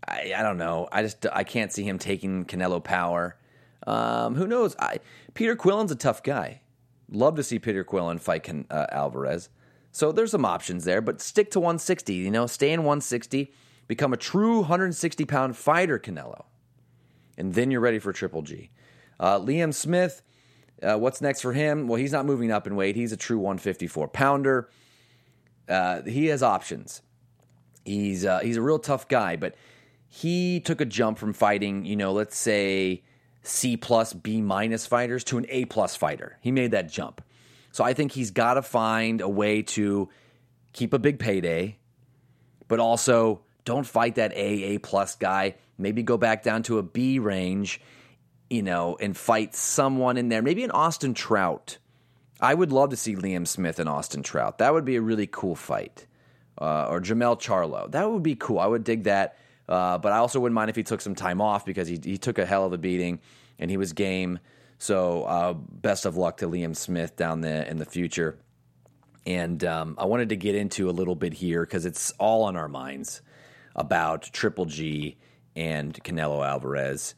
I, 0.06 0.32
I, 0.37 0.42
don't 0.42 0.58
know. 0.58 0.88
I 0.92 1.02
just 1.02 1.26
I 1.32 1.44
can't 1.44 1.72
see 1.72 1.82
him 1.82 1.99
taking 1.99 2.44
Canelo 2.44 2.82
power. 2.82 3.37
Um, 3.87 4.34
who 4.34 4.46
knows? 4.46 4.76
I, 4.78 5.00
Peter 5.34 5.56
Quillin's 5.56 5.92
a 5.92 5.96
tough 5.96 6.22
guy. 6.22 6.60
Love 7.10 7.37
to 7.37 7.42
see 7.42 7.58
Peter 7.58 7.84
Quillin 7.84 8.20
fight 8.20 8.44
Can, 8.44 8.66
uh, 8.70 8.87
Alvarez. 8.92 9.49
So 9.92 10.12
there's 10.12 10.30
some 10.30 10.44
options 10.44 10.85
there, 10.85 11.00
but 11.00 11.20
stick 11.20 11.50
to 11.52 11.61
160. 11.61 12.14
You 12.14 12.30
know, 12.30 12.47
stay 12.47 12.73
in 12.73 12.80
160. 12.80 13.52
Become 13.88 14.12
a 14.12 14.16
true 14.16 14.61
160 14.61 15.25
pound 15.25 15.56
fighter, 15.56 15.99
Canelo 15.99 16.44
and 17.40 17.54
then 17.54 17.70
you're 17.70 17.80
ready 17.80 17.99
for 17.99 18.12
Triple 18.12 18.42
G. 18.42 18.70
Uh, 19.18 19.38
Liam 19.38 19.73
Smith, 19.73 20.23
uh, 20.82 20.99
what's 20.99 21.23
next 21.23 21.40
for 21.40 21.54
him? 21.54 21.88
Well, 21.88 21.99
he's 21.99 22.12
not 22.12 22.26
moving 22.26 22.52
up 22.52 22.66
in 22.66 22.76
weight. 22.76 22.97
He's 22.97 23.12
a 23.12 23.16
true 23.16 23.38
154 23.38 24.09
pounder. 24.09 24.68
Uh, 25.66 26.02
he 26.02 26.26
has 26.26 26.42
options. 26.42 27.00
He's 27.85 28.26
uh, 28.26 28.40
he's 28.40 28.59
a 28.59 28.62
real 28.62 28.78
tough 28.78 29.09
guy, 29.09 29.37
but 29.37 29.54
he 30.06 30.61
took 30.61 30.82
a 30.82 30.85
jump 30.85 31.18
from 31.18 31.32
fighting, 31.32 31.87
you 31.87 31.97
know, 31.97 32.12
let's 32.12 32.37
say 32.37 33.04
C 33.42 33.76
plus, 33.76 34.12
B 34.12 34.42
minus 34.42 34.87
fighters 34.87 35.25
to 35.25 35.38
an 35.38 35.47
A 35.49 35.64
plus 35.64 35.97
fighter. 35.97 36.37
He 36.42 36.52
made 36.52 36.73
that 36.73 36.90
jump. 36.90 37.23
So 37.72 37.84
I 37.84 37.94
think 37.94 38.12
he's 38.12 38.30
got 38.30 38.54
to 38.54 38.62
find 38.62 39.20
a 39.20 39.28
way 39.28 39.62
to 39.62 40.08
keep 40.72 40.92
a 40.92 40.98
big 40.98 41.18
payday, 41.18 41.78
but 42.68 42.80
also 42.80 43.42
don't 43.64 43.86
fight 43.86 44.16
that 44.16 44.32
A, 44.32 44.74
A 44.74 44.78
plus 44.78 45.14
guy. 45.16 45.56
Maybe 45.78 46.02
go 46.02 46.16
back 46.16 46.42
down 46.42 46.62
to 46.64 46.78
a 46.78 46.82
B 46.82 47.18
range, 47.18 47.80
you 48.48 48.62
know, 48.62 48.96
and 49.00 49.16
fight 49.16 49.54
someone 49.54 50.16
in 50.16 50.28
there. 50.28 50.42
Maybe 50.42 50.64
an 50.64 50.70
Austin 50.70 51.14
Trout. 51.14 51.78
I 52.40 52.54
would 52.54 52.72
love 52.72 52.90
to 52.90 52.96
see 52.96 53.14
Liam 53.14 53.46
Smith 53.46 53.78
and 53.78 53.88
Austin 53.88 54.22
Trout. 54.22 54.58
That 54.58 54.72
would 54.72 54.84
be 54.84 54.96
a 54.96 55.00
really 55.00 55.26
cool 55.26 55.54
fight. 55.54 56.06
Uh, 56.60 56.86
or 56.90 57.00
Jermell 57.00 57.40
Charlo. 57.40 57.90
That 57.90 58.10
would 58.10 58.22
be 58.22 58.34
cool. 58.34 58.58
I 58.58 58.66
would 58.66 58.84
dig 58.84 59.04
that. 59.04 59.38
Uh, 59.68 59.98
but 59.98 60.12
I 60.12 60.18
also 60.18 60.40
wouldn't 60.40 60.54
mind 60.54 60.68
if 60.68 60.76
he 60.76 60.82
took 60.82 61.00
some 61.00 61.14
time 61.14 61.40
off 61.40 61.64
because 61.64 61.86
he, 61.88 61.98
he 62.02 62.18
took 62.18 62.38
a 62.38 62.44
hell 62.44 62.64
of 62.64 62.72
a 62.72 62.78
beating 62.78 63.20
and 63.58 63.70
he 63.70 63.76
was 63.76 63.92
game. 63.92 64.40
So 64.80 65.25
uh, 65.25 65.52
best 65.52 66.06
of 66.06 66.16
luck 66.16 66.38
to 66.38 66.49
Liam 66.49 66.75
Smith 66.75 67.14
down 67.14 67.42
there 67.42 67.64
in 67.64 67.76
the 67.76 67.84
future. 67.84 68.38
And 69.26 69.62
um, 69.62 69.94
I 69.99 70.06
wanted 70.06 70.30
to 70.30 70.37
get 70.37 70.54
into 70.54 70.88
a 70.88 70.90
little 70.90 71.14
bit 71.14 71.34
here 71.34 71.66
because 71.66 71.84
it's 71.84 72.12
all 72.12 72.44
on 72.44 72.56
our 72.56 72.66
minds 72.66 73.20
about 73.76 74.22
Triple 74.32 74.64
G 74.64 75.18
and 75.54 75.92
Canelo 76.02 76.44
Alvarez. 76.44 77.14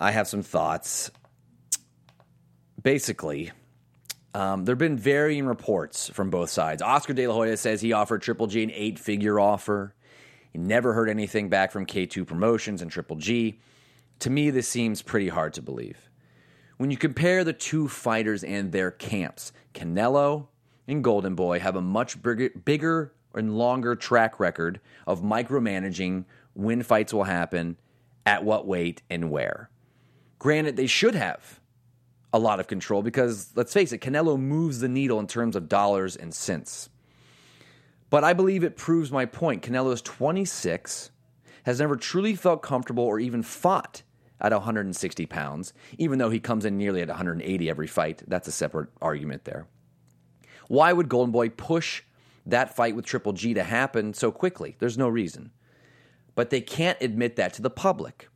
I 0.00 0.10
have 0.10 0.26
some 0.26 0.42
thoughts. 0.42 1.12
Basically, 2.82 3.52
um, 4.34 4.64
there 4.64 4.72
have 4.72 4.80
been 4.80 4.98
varying 4.98 5.46
reports 5.46 6.08
from 6.08 6.30
both 6.30 6.50
sides. 6.50 6.82
Oscar 6.82 7.12
De 7.12 7.24
La 7.28 7.34
Hoya 7.34 7.56
says 7.56 7.80
he 7.80 7.92
offered 7.92 8.20
Triple 8.20 8.48
G 8.48 8.64
an 8.64 8.72
eight 8.74 8.98
figure 8.98 9.38
offer. 9.38 9.94
He 10.50 10.58
never 10.58 10.92
heard 10.92 11.08
anything 11.08 11.48
back 11.48 11.70
from 11.70 11.86
K2 11.86 12.26
Promotions 12.26 12.82
and 12.82 12.90
Triple 12.90 13.14
G. 13.16 13.60
To 14.18 14.30
me, 14.30 14.50
this 14.50 14.66
seems 14.66 15.02
pretty 15.02 15.28
hard 15.28 15.54
to 15.54 15.62
believe. 15.62 16.08
When 16.76 16.90
you 16.90 16.96
compare 16.96 17.44
the 17.44 17.52
two 17.52 17.88
fighters 17.88 18.42
and 18.42 18.72
their 18.72 18.90
camps, 18.90 19.52
Canelo 19.74 20.48
and 20.88 21.04
Golden 21.04 21.34
Boy 21.34 21.60
have 21.60 21.76
a 21.76 21.82
much 21.82 22.22
bigger, 22.22 22.50
bigger 22.50 23.12
and 23.34 23.56
longer 23.56 23.94
track 23.94 24.40
record 24.40 24.80
of 25.06 25.22
micromanaging 25.22 26.24
when 26.54 26.82
fights 26.82 27.14
will 27.14 27.24
happen, 27.24 27.76
at 28.24 28.44
what 28.44 28.66
weight, 28.66 29.02
and 29.10 29.30
where. 29.30 29.70
Granted, 30.38 30.76
they 30.76 30.86
should 30.86 31.14
have 31.14 31.60
a 32.32 32.38
lot 32.38 32.60
of 32.60 32.66
control 32.66 33.02
because, 33.02 33.50
let's 33.54 33.72
face 33.72 33.92
it, 33.92 34.00
Canelo 34.00 34.38
moves 34.38 34.80
the 34.80 34.88
needle 34.88 35.20
in 35.20 35.26
terms 35.26 35.56
of 35.56 35.68
dollars 35.68 36.16
and 36.16 36.34
cents. 36.34 36.88
But 38.10 38.24
I 38.24 38.32
believe 38.32 38.64
it 38.64 38.76
proves 38.76 39.10
my 39.10 39.24
point. 39.24 39.62
Canelo 39.62 39.92
is 39.92 40.02
26, 40.02 41.10
has 41.64 41.80
never 41.80 41.96
truly 41.96 42.34
felt 42.34 42.62
comfortable 42.62 43.04
or 43.04 43.18
even 43.18 43.42
fought 43.42 44.02
at 44.42 44.52
160 44.52 45.26
pounds, 45.26 45.72
even 45.98 46.18
though 46.18 46.28
he 46.28 46.40
comes 46.40 46.64
in 46.64 46.76
nearly 46.76 47.00
at 47.00 47.08
180 47.08 47.70
every 47.70 47.86
fight. 47.86 48.22
That's 48.26 48.48
a 48.48 48.52
separate 48.52 48.90
argument 49.00 49.44
there. 49.44 49.66
Why 50.68 50.92
would 50.92 51.08
Golden 51.08 51.32
Boy 51.32 51.48
push 51.48 52.02
that 52.44 52.76
fight 52.76 52.96
with 52.96 53.06
Triple 53.06 53.32
G 53.32 53.54
to 53.54 53.62
happen 53.62 54.12
so 54.12 54.30
quickly? 54.30 54.76
There's 54.78 54.98
no 54.98 55.08
reason. 55.08 55.52
But 56.34 56.50
they 56.50 56.60
can't 56.60 57.00
admit 57.00 57.36
that 57.36 57.54
to 57.54 57.62
the 57.62 57.70
public. 57.70 58.28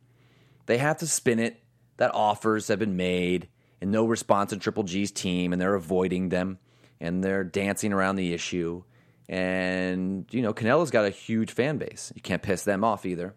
They 0.67 0.79
have 0.79 0.99
to 0.99 1.07
spin 1.07 1.39
it 1.39 1.63
that 1.97 2.15
offers 2.15 2.69
have 2.69 2.79
been 2.79 2.97
made 2.97 3.49
and 3.81 3.91
no 3.91 4.07
response 4.07 4.53
in 4.53 4.59
Triple 4.59 4.85
G's 4.85 5.11
team, 5.11 5.53
and 5.53 5.61
they're 5.61 5.75
avoiding 5.75 6.29
them 6.29 6.59
and 7.01 7.23
they're 7.23 7.45
dancing 7.45 7.93
around 7.93 8.17
the 8.17 8.33
issue 8.33 8.83
and 9.29 10.27
you 10.31 10.43
know, 10.43 10.55
Canelo's 10.55 10.91
got 10.91 11.05
a 11.05 11.11
huge 11.11 11.53
fan 11.53 11.79
base. 11.79 12.13
You 12.15 12.23
can't 12.23 12.43
piss 12.43 12.63
them 12.63 12.85
off 12.85 13.05
either. 13.05 13.35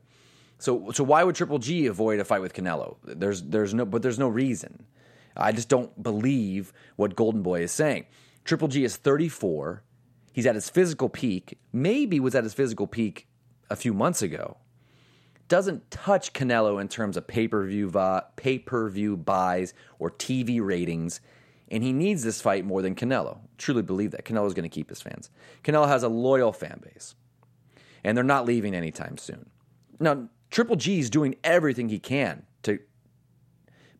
So, 0.59 0.91
so 0.91 1.03
why 1.03 1.23
would 1.23 1.35
Triple 1.35 1.59
G 1.59 1.87
avoid 1.87 2.19
a 2.19 2.25
fight 2.25 2.41
with 2.41 2.53
Canelo? 2.53 2.97
There's, 3.03 3.41
there's 3.41 3.73
no, 3.73 3.85
but 3.85 4.01
there's 4.01 4.19
no 4.19 4.27
reason. 4.27 4.85
I 5.35 5.51
just 5.51 5.69
don't 5.69 6.01
believe 6.01 6.73
what 6.95 7.15
Golden 7.15 7.41
Boy 7.41 7.61
is 7.61 7.71
saying. 7.71 8.05
Triple 8.43 8.67
G 8.67 8.83
is 8.83 8.97
34. 8.97 9.83
He's 10.33 10.45
at 10.45 10.55
his 10.55 10.69
physical 10.69 11.09
peak. 11.09 11.57
Maybe 11.71 12.19
was 12.19 12.35
at 12.35 12.43
his 12.43 12.53
physical 12.53 12.87
peak 12.87 13.27
a 13.69 13.75
few 13.75 13.93
months 13.93 14.21
ago. 14.21 14.57
Doesn't 15.47 15.89
touch 15.89 16.33
Canelo 16.33 16.79
in 16.79 16.89
terms 16.89 17.17
of 17.17 17.25
pay 17.25 17.47
per 17.47 17.65
view 17.65 17.91
pay 18.35 18.59
per 18.59 18.89
view 18.89 19.17
buys 19.17 19.73
or 19.97 20.11
TV 20.11 20.61
ratings 20.61 21.21
and 21.71 21.83
he 21.83 21.93
needs 21.93 22.23
this 22.23 22.41
fight 22.41 22.65
more 22.65 22.81
than 22.81 22.95
Canelo. 22.95 23.39
Truly 23.57 23.81
believe 23.81 24.11
that. 24.11 24.25
Canelo's 24.25 24.53
going 24.53 24.69
to 24.69 24.73
keep 24.73 24.89
his 24.89 25.01
fans. 25.01 25.29
Canelo 25.63 25.87
has 25.87 26.03
a 26.03 26.09
loyal 26.09 26.51
fan 26.51 26.81
base, 26.83 27.15
and 28.03 28.17
they're 28.17 28.23
not 28.23 28.45
leaving 28.45 28.73
anytime 28.73 29.17
soon. 29.17 29.49
Now, 29.99 30.29
Triple 30.49 30.75
G 30.75 30.99
is 30.99 31.09
doing 31.09 31.35
everything 31.43 31.89
he 31.89 31.99
can 31.99 32.43
to 32.63 32.79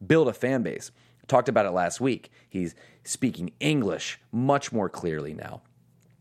build 0.05 0.27
a 0.27 0.33
fan 0.33 0.63
base. 0.63 0.91
Talked 1.27 1.49
about 1.49 1.65
it 1.65 1.71
last 1.71 2.01
week. 2.01 2.31
He's 2.49 2.75
speaking 3.03 3.51
English 3.59 4.19
much 4.31 4.71
more 4.71 4.89
clearly 4.89 5.33
now. 5.33 5.61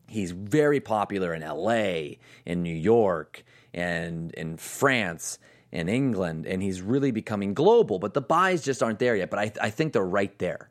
He's 0.06 0.32
very 0.32 0.80
popular 0.80 1.34
in 1.34 1.42
LA, 1.42 2.16
in 2.44 2.62
New 2.62 2.74
York, 2.74 3.44
and 3.72 4.32
in 4.32 4.56
France 4.56 5.38
in 5.70 5.86
England, 5.88 6.46
and 6.46 6.62
he's 6.62 6.80
really 6.80 7.10
becoming 7.10 7.52
global. 7.52 7.98
But 7.98 8.14
the 8.14 8.22
buys 8.22 8.62
just 8.62 8.82
aren't 8.82 8.98
there 8.98 9.14
yet. 9.14 9.28
But 9.28 9.38
I, 9.38 9.52
I 9.60 9.70
think 9.70 9.92
they're 9.92 10.02
right 10.02 10.36
there 10.38 10.70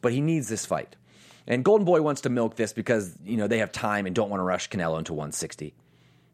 but 0.00 0.12
he 0.12 0.20
needs 0.20 0.48
this 0.48 0.66
fight. 0.66 0.96
And 1.46 1.64
Golden 1.64 1.84
Boy 1.84 2.00
wants 2.00 2.22
to 2.22 2.30
milk 2.30 2.56
this 2.56 2.72
because 2.72 3.16
you 3.24 3.36
know 3.36 3.46
they 3.46 3.58
have 3.58 3.72
time 3.72 4.06
and 4.06 4.14
don't 4.14 4.30
want 4.30 4.40
to 4.40 4.44
rush 4.44 4.68
Canelo 4.70 4.98
into 4.98 5.12
160. 5.12 5.74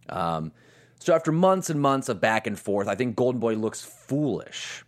Um, 0.08 0.52
so 1.00 1.14
after 1.14 1.32
months 1.32 1.70
and 1.70 1.80
months 1.80 2.08
of 2.08 2.20
back 2.20 2.46
and 2.46 2.58
forth, 2.58 2.86
I 2.86 2.94
think 2.94 3.16
Golden 3.16 3.40
Boy 3.40 3.54
looks 3.54 3.82
foolish, 3.82 4.84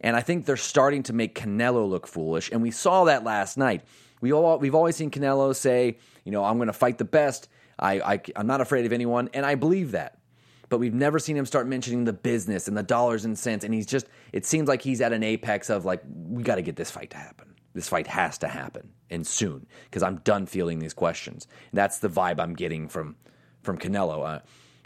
and 0.00 0.14
I 0.14 0.20
think 0.20 0.44
they're 0.44 0.56
starting 0.56 1.02
to 1.04 1.12
make 1.12 1.34
Canelo 1.34 1.88
look 1.88 2.06
foolish. 2.06 2.50
And 2.52 2.60
we 2.60 2.70
saw 2.70 3.04
that 3.04 3.24
last 3.24 3.56
night. 3.56 3.82
We 4.20 4.32
all 4.32 4.58
we've 4.58 4.74
always 4.74 4.96
seen 4.96 5.10
Canelo 5.10 5.56
say, 5.56 5.96
you 6.24 6.32
know, 6.32 6.44
I'm 6.44 6.58
going 6.58 6.66
to 6.66 6.72
fight 6.72 6.98
the 6.98 7.04
best. 7.04 7.48
I, 7.78 8.00
I 8.00 8.20
I'm 8.36 8.46
not 8.46 8.60
afraid 8.60 8.84
of 8.84 8.92
anyone, 8.92 9.30
and 9.32 9.46
I 9.46 9.54
believe 9.54 9.92
that. 9.92 10.18
But 10.68 10.78
we've 10.78 10.94
never 10.94 11.18
seen 11.18 11.36
him 11.36 11.44
start 11.44 11.66
mentioning 11.66 12.04
the 12.04 12.14
business 12.14 12.66
and 12.66 12.74
the 12.74 12.82
dollars 12.82 13.26
and 13.26 13.38
cents. 13.38 13.62
And 13.62 13.74
he's 13.74 13.84
just, 13.84 14.06
it 14.32 14.46
seems 14.46 14.68
like 14.68 14.80
he's 14.80 15.02
at 15.02 15.12
an 15.12 15.22
apex 15.22 15.68
of 15.68 15.84
like, 15.84 16.02
we 16.06 16.42
got 16.42 16.54
to 16.54 16.62
get 16.62 16.76
this 16.76 16.90
fight 16.90 17.10
to 17.10 17.18
happen. 17.18 17.54
This 17.74 17.90
fight 17.90 18.06
has 18.06 18.38
to 18.38 18.48
happen 18.48 18.88
and 19.10 19.26
soon 19.26 19.66
because 19.84 20.02
I'm 20.02 20.16
done 20.24 20.46
fielding 20.46 20.78
these 20.78 20.94
questions. 20.94 21.46
And 21.70 21.76
that's 21.76 21.98
the 21.98 22.08
vibe 22.08 22.40
I'm 22.40 22.54
getting 22.54 22.88
from 22.88 23.16
from 23.62 23.76
Canelo. 23.76 24.26
Uh, 24.26 24.40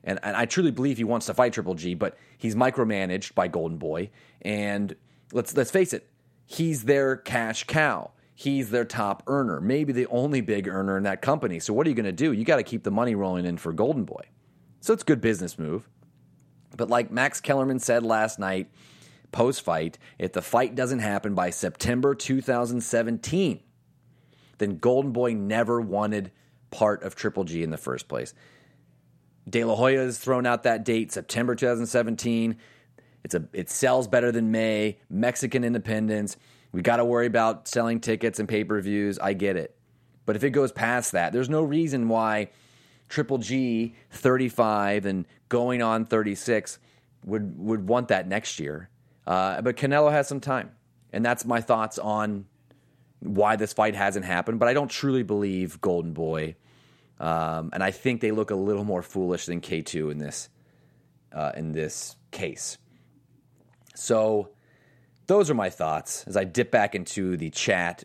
and, 0.07 0.21
and 0.23 0.37
I 0.37 0.47
truly 0.47 0.71
believe 0.71 0.97
he 0.97 1.05
wants 1.05 1.27
to 1.27 1.35
fight 1.35 1.53
Triple 1.53 1.75
G, 1.75 1.95
but 1.95 2.17
he's 2.39 2.55
micromanaged 2.55 3.35
by 3.35 3.49
Golden 3.49 3.77
Boy. 3.77 4.11
And 4.41 4.95
let's 5.33 5.57
let's 5.57 5.71
face 5.71 5.93
it, 5.93 6.09
he's 6.47 6.85
their 6.85 7.17
cash 7.17 7.65
cow. 7.65 8.13
He's 8.39 8.69
their 8.69 8.85
top 8.85 9.23
earner, 9.27 9.63
maybe 9.63 9.95
the 9.95 10.07
only 10.09 10.43
big 10.43 10.69
earner 10.69 10.99
in 10.99 11.05
that 11.05 11.23
company. 11.23 11.59
So 11.59 11.73
what 11.73 11.87
are 11.87 11.91
you 11.91 11.97
going 11.97 12.05
to 12.05 12.13
do? 12.13 12.33
You 12.33 12.45
got 12.45 12.57
to 12.57 12.63
keep 12.63 12.83
the 12.83 12.91
money 12.91 13.15
rolling 13.15 13.47
in 13.47 13.57
for 13.57 13.73
Golden 13.73 14.05
Boy. 14.05 14.25
So 14.81 14.93
it's 14.93 15.03
a 15.03 15.07
good 15.07 15.23
business 15.23 15.59
move. 15.59 15.89
But 16.77 16.91
like 16.91 17.11
Max 17.11 17.41
Kellerman 17.41 17.79
said 17.79 18.03
last 18.03 18.39
night, 18.39 18.71
post 19.33 19.63
fight, 19.63 19.97
if 20.19 20.35
the 20.35 20.43
fight 20.43 20.75
doesn't 20.75 20.99
happen 20.99 21.35
by 21.35 21.49
September 21.49 22.15
2017, 22.15 23.61
then 24.59 24.77
Golden 24.77 25.13
Boy 25.13 25.33
never 25.33 25.81
wanted 25.81 26.31
part 26.71 27.03
of 27.05 27.15
Triple 27.15 27.45
G 27.45 27.63
in 27.63 27.71
the 27.71 27.79
first 27.79 28.07
place. 28.07 28.35
De 29.49 29.65
La 29.65 29.75
Hoya 29.75 30.01
has 30.01 30.19
thrown 30.19 30.47
out 30.47 30.65
that 30.65 30.85
date, 30.85 31.13
September 31.13 31.55
2017. 31.55 32.57
It's 33.25 33.35
a 33.35 33.45
it 33.53 33.71
sells 33.71 34.09
better 34.09 34.33
than 34.33 34.51
May. 34.51 34.99
Mexican 35.09 35.65
independence. 35.65 36.37
We 36.73 36.83
got 36.83 36.97
to 36.97 37.05
worry 37.05 37.27
about 37.27 37.69
selling 37.69 38.01
tickets 38.01 38.39
and 38.39 38.49
pay 38.49 38.65
per 38.65 38.81
views. 38.81 39.19
I 39.19 39.33
get 39.33 39.57
it, 39.57 39.77
but 40.27 40.37
if 40.37 40.45
it 40.45 40.51
goes 40.51 40.73
past 40.73 41.13
that, 41.13 41.33
there's 41.33 41.49
no 41.49 41.63
reason 41.63 42.09
why 42.09 42.51
Triple 43.09 43.39
G 43.39 43.95
35 44.11 45.07
and 45.07 45.27
going 45.49 45.83
on 45.83 46.05
36 46.05 46.79
would 47.25 47.59
would 47.59 47.89
want 47.89 48.09
that 48.09 48.27
next 48.27 48.59
year. 48.61 48.91
Uh, 49.27 49.61
but 49.61 49.77
Canelo 49.77 50.11
has 50.11 50.29
some 50.29 50.41
time, 50.41 50.71
and 51.13 51.25
that's 51.25 51.45
my 51.45 51.61
thoughts 51.61 51.99
on 51.99 52.47
why 53.21 53.57
this 53.57 53.73
fight 53.73 53.95
hasn't 53.95 54.25
happened. 54.25 54.59
But 54.59 54.69
I 54.69 54.73
don't 54.73 54.91
truly 54.91 55.23
believe 55.23 55.81
Golden 55.81 56.13
Boy, 56.13 56.57
um, 57.19 57.71
and 57.73 57.83
I 57.83 57.91
think 57.91 58.21
they 58.21 58.31
look 58.31 58.51
a 58.51 58.57
little 58.57 58.85
more 58.85 59.03
foolish 59.03 59.47
than 59.47 59.61
K 59.61 59.83
two 59.83 60.11
in 60.11 60.19
this 60.19 60.49
uh, 61.33 61.53
in 61.57 61.73
this 61.73 62.17
case. 62.31 62.79
So 63.95 64.51
those 65.27 65.51
are 65.51 65.55
my 65.55 65.71
thoughts 65.71 66.25
as 66.27 66.37
I 66.37 66.45
dip 66.45 66.71
back 66.71 66.95
into 66.95 67.37
the 67.37 67.51
chat. 67.51 68.05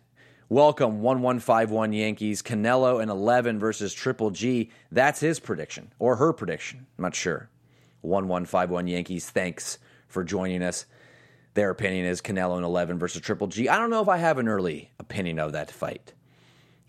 Welcome 0.49 1.01
1151 1.01 1.93
Yankees, 1.93 2.41
Canelo 2.41 3.01
and 3.01 3.09
11 3.09 3.59
versus 3.59 3.93
Triple 3.93 4.31
G. 4.31 4.69
That's 4.91 5.21
his 5.21 5.39
prediction 5.39 5.93
or 5.97 6.17
her 6.17 6.33
prediction. 6.33 6.87
I'm 6.97 7.03
not 7.03 7.15
sure. 7.15 7.49
1151 8.01 8.87
Yankees, 8.87 9.29
thanks 9.29 9.77
for 10.07 10.23
joining 10.23 10.61
us. 10.61 10.85
Their 11.53 11.69
opinion 11.69 12.05
is 12.05 12.21
Canelo 12.21 12.55
and 12.55 12.65
11 12.65 12.99
versus 12.99 13.21
Triple 13.21 13.47
G. 13.47 13.69
I 13.69 13.77
don't 13.77 13.89
know 13.89 14.01
if 14.01 14.09
I 14.09 14.17
have 14.17 14.39
an 14.39 14.47
early 14.47 14.91
opinion 14.99 15.39
of 15.39 15.53
that 15.53 15.71
fight. 15.71 16.13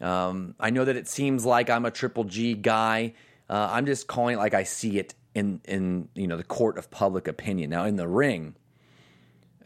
Um, 0.02 0.54
I 0.58 0.70
know 0.70 0.84
that 0.84 0.96
it 0.96 1.08
seems 1.08 1.46
like 1.46 1.70
I'm 1.70 1.84
a 1.84 1.90
Triple 1.90 2.24
G 2.24 2.54
guy. 2.54 3.14
Uh, 3.48 3.68
I'm 3.70 3.86
just 3.86 4.08
calling 4.08 4.34
it 4.34 4.38
like 4.38 4.54
I 4.54 4.64
see 4.64 4.98
it 4.98 5.14
in 5.34 5.60
in 5.64 6.08
you 6.14 6.26
know 6.26 6.36
the 6.36 6.44
court 6.44 6.76
of 6.76 6.90
public 6.90 7.28
opinion. 7.28 7.70
Now 7.70 7.84
in 7.84 7.96
the 7.96 8.08
ring, 8.08 8.56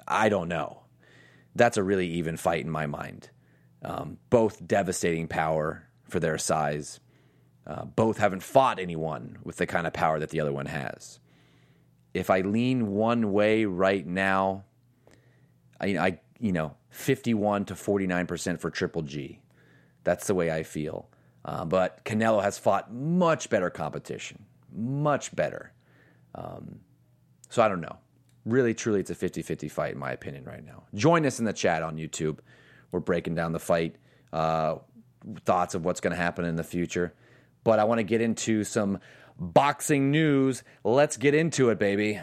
I 0.06 0.28
don't 0.28 0.48
know. 0.48 0.82
That's 1.54 1.78
a 1.78 1.82
really 1.82 2.08
even 2.08 2.36
fight 2.36 2.64
in 2.64 2.70
my 2.70 2.86
mind. 2.86 3.30
Um, 3.82 4.18
both 4.30 4.66
devastating 4.66 5.26
power 5.26 5.88
for 6.04 6.20
their 6.20 6.38
size. 6.38 7.00
Uh, 7.66 7.84
both 7.84 8.18
haven't 8.18 8.42
fought 8.42 8.78
anyone 8.78 9.38
with 9.42 9.56
the 9.56 9.66
kind 9.66 9.86
of 9.86 9.92
power 9.92 10.20
that 10.20 10.30
the 10.30 10.40
other 10.40 10.52
one 10.52 10.66
has. 10.66 11.18
If 12.14 12.30
I 12.30 12.40
lean 12.42 12.88
one 12.92 13.32
way 13.32 13.64
right 13.64 14.06
now, 14.06 14.64
I, 15.80 15.86
I 15.98 16.20
you 16.38 16.52
know, 16.52 16.76
51 16.90 17.66
to 17.66 17.74
49% 17.74 18.60
for 18.60 18.70
Triple 18.70 19.02
G. 19.02 19.40
That's 20.06 20.28
the 20.28 20.36
way 20.36 20.52
I 20.52 20.62
feel. 20.62 21.08
Uh, 21.44 21.64
but 21.64 22.04
Canelo 22.04 22.40
has 22.40 22.58
fought 22.58 22.94
much 22.94 23.50
better 23.50 23.70
competition, 23.70 24.44
much 24.72 25.34
better. 25.34 25.72
Um, 26.36 26.78
so 27.50 27.60
I 27.60 27.68
don't 27.68 27.80
know. 27.80 27.96
Really, 28.44 28.72
truly, 28.72 29.00
it's 29.00 29.10
a 29.10 29.16
50 29.16 29.42
50 29.42 29.68
fight, 29.68 29.94
in 29.94 29.98
my 29.98 30.12
opinion, 30.12 30.44
right 30.44 30.64
now. 30.64 30.84
Join 30.94 31.26
us 31.26 31.40
in 31.40 31.44
the 31.44 31.52
chat 31.52 31.82
on 31.82 31.96
YouTube. 31.96 32.38
We're 32.92 33.00
breaking 33.00 33.34
down 33.34 33.50
the 33.50 33.58
fight, 33.58 33.96
uh, 34.32 34.76
thoughts 35.44 35.74
of 35.74 35.84
what's 35.84 36.00
going 36.00 36.12
to 36.12 36.22
happen 36.22 36.44
in 36.44 36.54
the 36.54 36.62
future. 36.62 37.12
But 37.64 37.80
I 37.80 37.84
want 37.84 37.98
to 37.98 38.04
get 38.04 38.20
into 38.20 38.62
some 38.62 39.00
boxing 39.40 40.12
news. 40.12 40.62
Let's 40.84 41.16
get 41.16 41.34
into 41.34 41.70
it, 41.70 41.80
baby. 41.80 42.20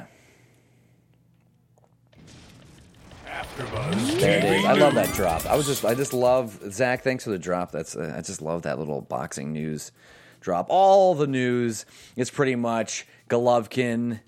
AfterBuzz 3.27 3.72
There 3.91 4.37
it 4.37 4.43
is. 4.45 4.65
I 4.65 4.73
love 4.73 4.95
that 4.95 5.13
drop. 5.13 5.45
I 5.45 5.55
was 5.55 5.65
just, 5.65 5.83
I 5.83 5.93
just 5.93 6.13
love 6.13 6.59
Zach. 6.71 7.03
Thanks 7.03 7.23
for 7.23 7.29
the 7.31 7.39
drop. 7.39 7.71
That's, 7.71 7.95
uh, 7.95 8.13
I 8.17 8.21
just 8.21 8.41
love 8.41 8.61
that 8.63 8.79
little 8.79 9.01
boxing 9.01 9.51
news 9.51 9.91
drop. 10.39 10.67
All 10.69 11.15
the 11.15 11.27
news 11.27 11.85
is 12.15 12.29
pretty 12.29 12.55
much 12.55 13.05
Golovkin 13.29 14.21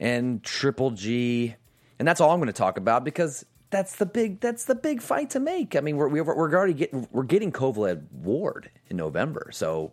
and 0.00 0.42
Triple 0.42 0.90
G, 0.90 1.54
and 1.98 2.06
that's 2.06 2.20
all 2.20 2.30
I'm 2.30 2.38
going 2.38 2.46
to 2.48 2.52
talk 2.52 2.76
about 2.76 3.04
because 3.04 3.44
that's 3.70 3.96
the 3.96 4.06
big, 4.06 4.40
that's 4.40 4.64
the 4.64 4.74
big 4.74 5.00
fight 5.00 5.30
to 5.30 5.40
make. 5.40 5.76
I 5.76 5.80
mean, 5.80 5.96
we're 5.96 6.08
we're, 6.08 6.24
we're 6.24 6.54
already 6.54 6.74
getting, 6.74 7.08
we're 7.10 7.22
getting 7.22 7.52
Kovalev 7.52 8.10
Ward 8.12 8.70
in 8.88 8.96
November, 8.96 9.50
so 9.52 9.92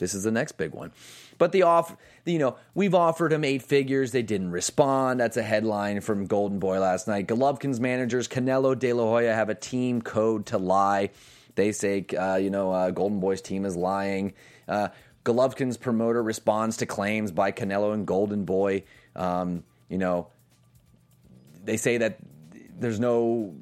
this 0.00 0.14
is 0.14 0.24
the 0.24 0.32
next 0.32 0.52
big 0.52 0.72
one. 0.72 0.90
But 1.38 1.52
the 1.52 1.62
off, 1.62 1.96
you 2.26 2.38
know, 2.38 2.56
we've 2.74 2.94
offered 2.94 3.32
him 3.32 3.44
eight 3.44 3.62
figures. 3.62 4.10
They 4.12 4.22
didn't 4.22 4.50
respond. 4.50 5.20
That's 5.20 5.36
a 5.36 5.42
headline 5.42 6.00
from 6.00 6.26
Golden 6.26 6.58
Boy 6.58 6.80
last 6.80 7.06
night. 7.06 7.28
Golovkin's 7.28 7.78
managers, 7.78 8.26
Canelo 8.26 8.78
De 8.78 8.92
La 8.92 9.04
Hoya, 9.04 9.34
have 9.34 9.48
a 9.48 9.54
team 9.54 10.02
code 10.02 10.46
to 10.46 10.58
lie. 10.58 11.10
They 11.54 11.72
say, 11.72 12.04
uh, 12.18 12.36
you 12.36 12.50
know, 12.50 12.72
uh, 12.72 12.90
Golden 12.90 13.20
Boy's 13.20 13.40
team 13.40 13.64
is 13.64 13.76
lying. 13.76 14.34
Uh, 14.66 14.88
Golovkin's 15.24 15.76
promoter 15.76 16.22
responds 16.22 16.78
to 16.78 16.86
claims 16.86 17.30
by 17.30 17.52
Canelo 17.52 17.94
and 17.94 18.06
Golden 18.06 18.44
Boy. 18.44 18.84
Um, 19.14 19.64
you 19.88 19.98
know, 19.98 20.28
they 21.64 21.76
say 21.76 21.98
that 21.98 22.18
there's 22.78 22.98
no 22.98 23.54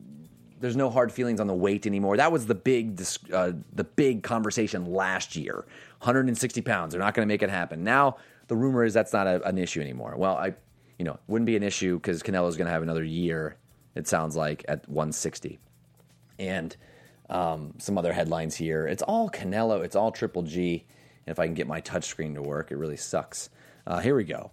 there's 0.61 0.76
no 0.76 0.90
hard 0.90 1.12
feelings 1.12 1.40
on 1.40 1.47
the 1.47 1.54
weight 1.54 1.87
anymore. 1.87 2.16
That 2.16 2.33
was 2.33 2.47
the 2.47 2.54
big 2.54 3.00
uh, 3.33 3.52
the 3.73 3.85
big 3.85 4.23
conversation 4.23 4.92
last 4.92 5.37
year. 5.37 5.64
160 6.00 6.62
pounds. 6.62 6.93
They're 6.93 7.00
not 7.00 7.14
going 7.14 7.26
to 7.26 7.33
make 7.33 7.43
it 7.43 7.50
happen. 7.50 7.85
Now 7.85 8.17
the 8.49 8.57
rumor 8.57 8.85
is 8.85 8.95
that's 8.95 9.12
not 9.12 9.26
a, 9.26 9.47
an 9.47 9.59
issue 9.59 9.81
anymore. 9.81 10.14
Well, 10.17 10.37
I 10.37 10.55
you 10.99 11.05
know 11.05 11.19
wouldn't 11.28 11.47
be 11.47 11.57
an 11.57 11.62
issue 11.62 11.97
because 11.97 12.23
Canelo's 12.23 12.57
going 12.57 12.67
to 12.67 12.73
have 12.73 12.83
another 12.83 13.05
year. 13.05 13.57
It 13.95 14.07
sounds 14.07 14.37
like 14.37 14.64
at 14.69 14.88
160, 14.88 15.59
and 16.38 16.76
um, 17.28 17.75
some 17.78 17.99
other 17.99 18.12
headlines 18.12 18.57
here. 18.57 18.87
It's 18.87 19.02
all 19.02 19.28
Canelo. 19.31 19.85
It's 19.85 19.97
all 19.97 20.11
Triple 20.12 20.43
G. 20.43 20.85
And 21.26 21.33
if 21.33 21.38
I 21.38 21.47
can 21.47 21.55
get 21.55 21.67
my 21.67 21.81
touchscreen 21.81 22.35
to 22.35 22.43
work, 22.43 22.71
it 22.71 22.76
really 22.76 22.97
sucks. 22.97 23.50
Uh, 23.87 23.99
here 23.99 24.14
we 24.14 24.25
go. 24.25 24.50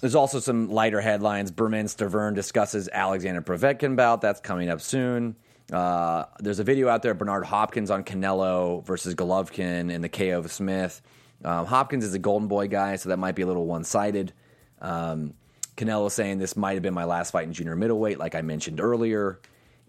There's 0.00 0.14
also 0.16 0.40
some 0.40 0.68
lighter 0.68 1.00
headlines. 1.00 1.52
Bermane 1.52 1.86
Stiverne 1.86 2.34
discusses 2.34 2.88
Alexander 2.92 3.40
Povetkin 3.40 3.96
bout. 3.96 4.20
That's 4.20 4.40
coming 4.40 4.68
up 4.68 4.80
soon. 4.80 5.36
Uh, 5.70 6.24
there's 6.40 6.58
a 6.58 6.64
video 6.64 6.88
out 6.88 7.02
there, 7.02 7.14
Bernard 7.14 7.44
Hopkins 7.44 7.90
on 7.90 8.04
Canelo 8.04 8.84
versus 8.84 9.14
Golovkin 9.14 9.90
in 9.90 10.00
the 10.00 10.08
KO 10.08 10.38
of 10.38 10.50
Smith. 10.50 11.02
Um, 11.44 11.66
Hopkins 11.66 12.04
is 12.04 12.14
a 12.14 12.18
Golden 12.18 12.48
Boy 12.48 12.68
guy, 12.68 12.96
so 12.96 13.08
that 13.08 13.18
might 13.18 13.34
be 13.34 13.42
a 13.42 13.46
little 13.46 13.66
one 13.66 13.84
sided. 13.84 14.32
Um, 14.80 15.34
Canelo 15.76 16.10
saying 16.10 16.38
this 16.38 16.56
might 16.56 16.74
have 16.74 16.82
been 16.82 16.94
my 16.94 17.04
last 17.04 17.30
fight 17.30 17.46
in 17.46 17.52
junior 17.52 17.76
middleweight, 17.76 18.18
like 18.18 18.34
I 18.34 18.42
mentioned 18.42 18.80
earlier. 18.80 19.40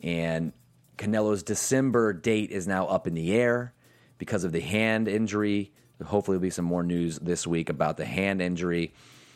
And 0.01 0.53
Canelo's 0.97 1.43
December 1.43 2.13
date 2.13 2.51
is 2.51 2.67
now 2.67 2.87
up 2.87 3.07
in 3.07 3.13
the 3.13 3.33
air 3.33 3.73
because 4.17 4.43
of 4.43 4.51
the 4.51 4.61
hand 4.61 5.07
injury. 5.07 5.71
Hopefully, 6.03 6.35
there'll 6.35 6.41
be 6.41 6.49
some 6.49 6.65
more 6.65 6.83
news 6.83 7.19
this 7.19 7.47
week 7.47 7.69
about 7.69 7.97
the 7.97 8.05
hand 8.05 8.41
injury. 8.41 8.93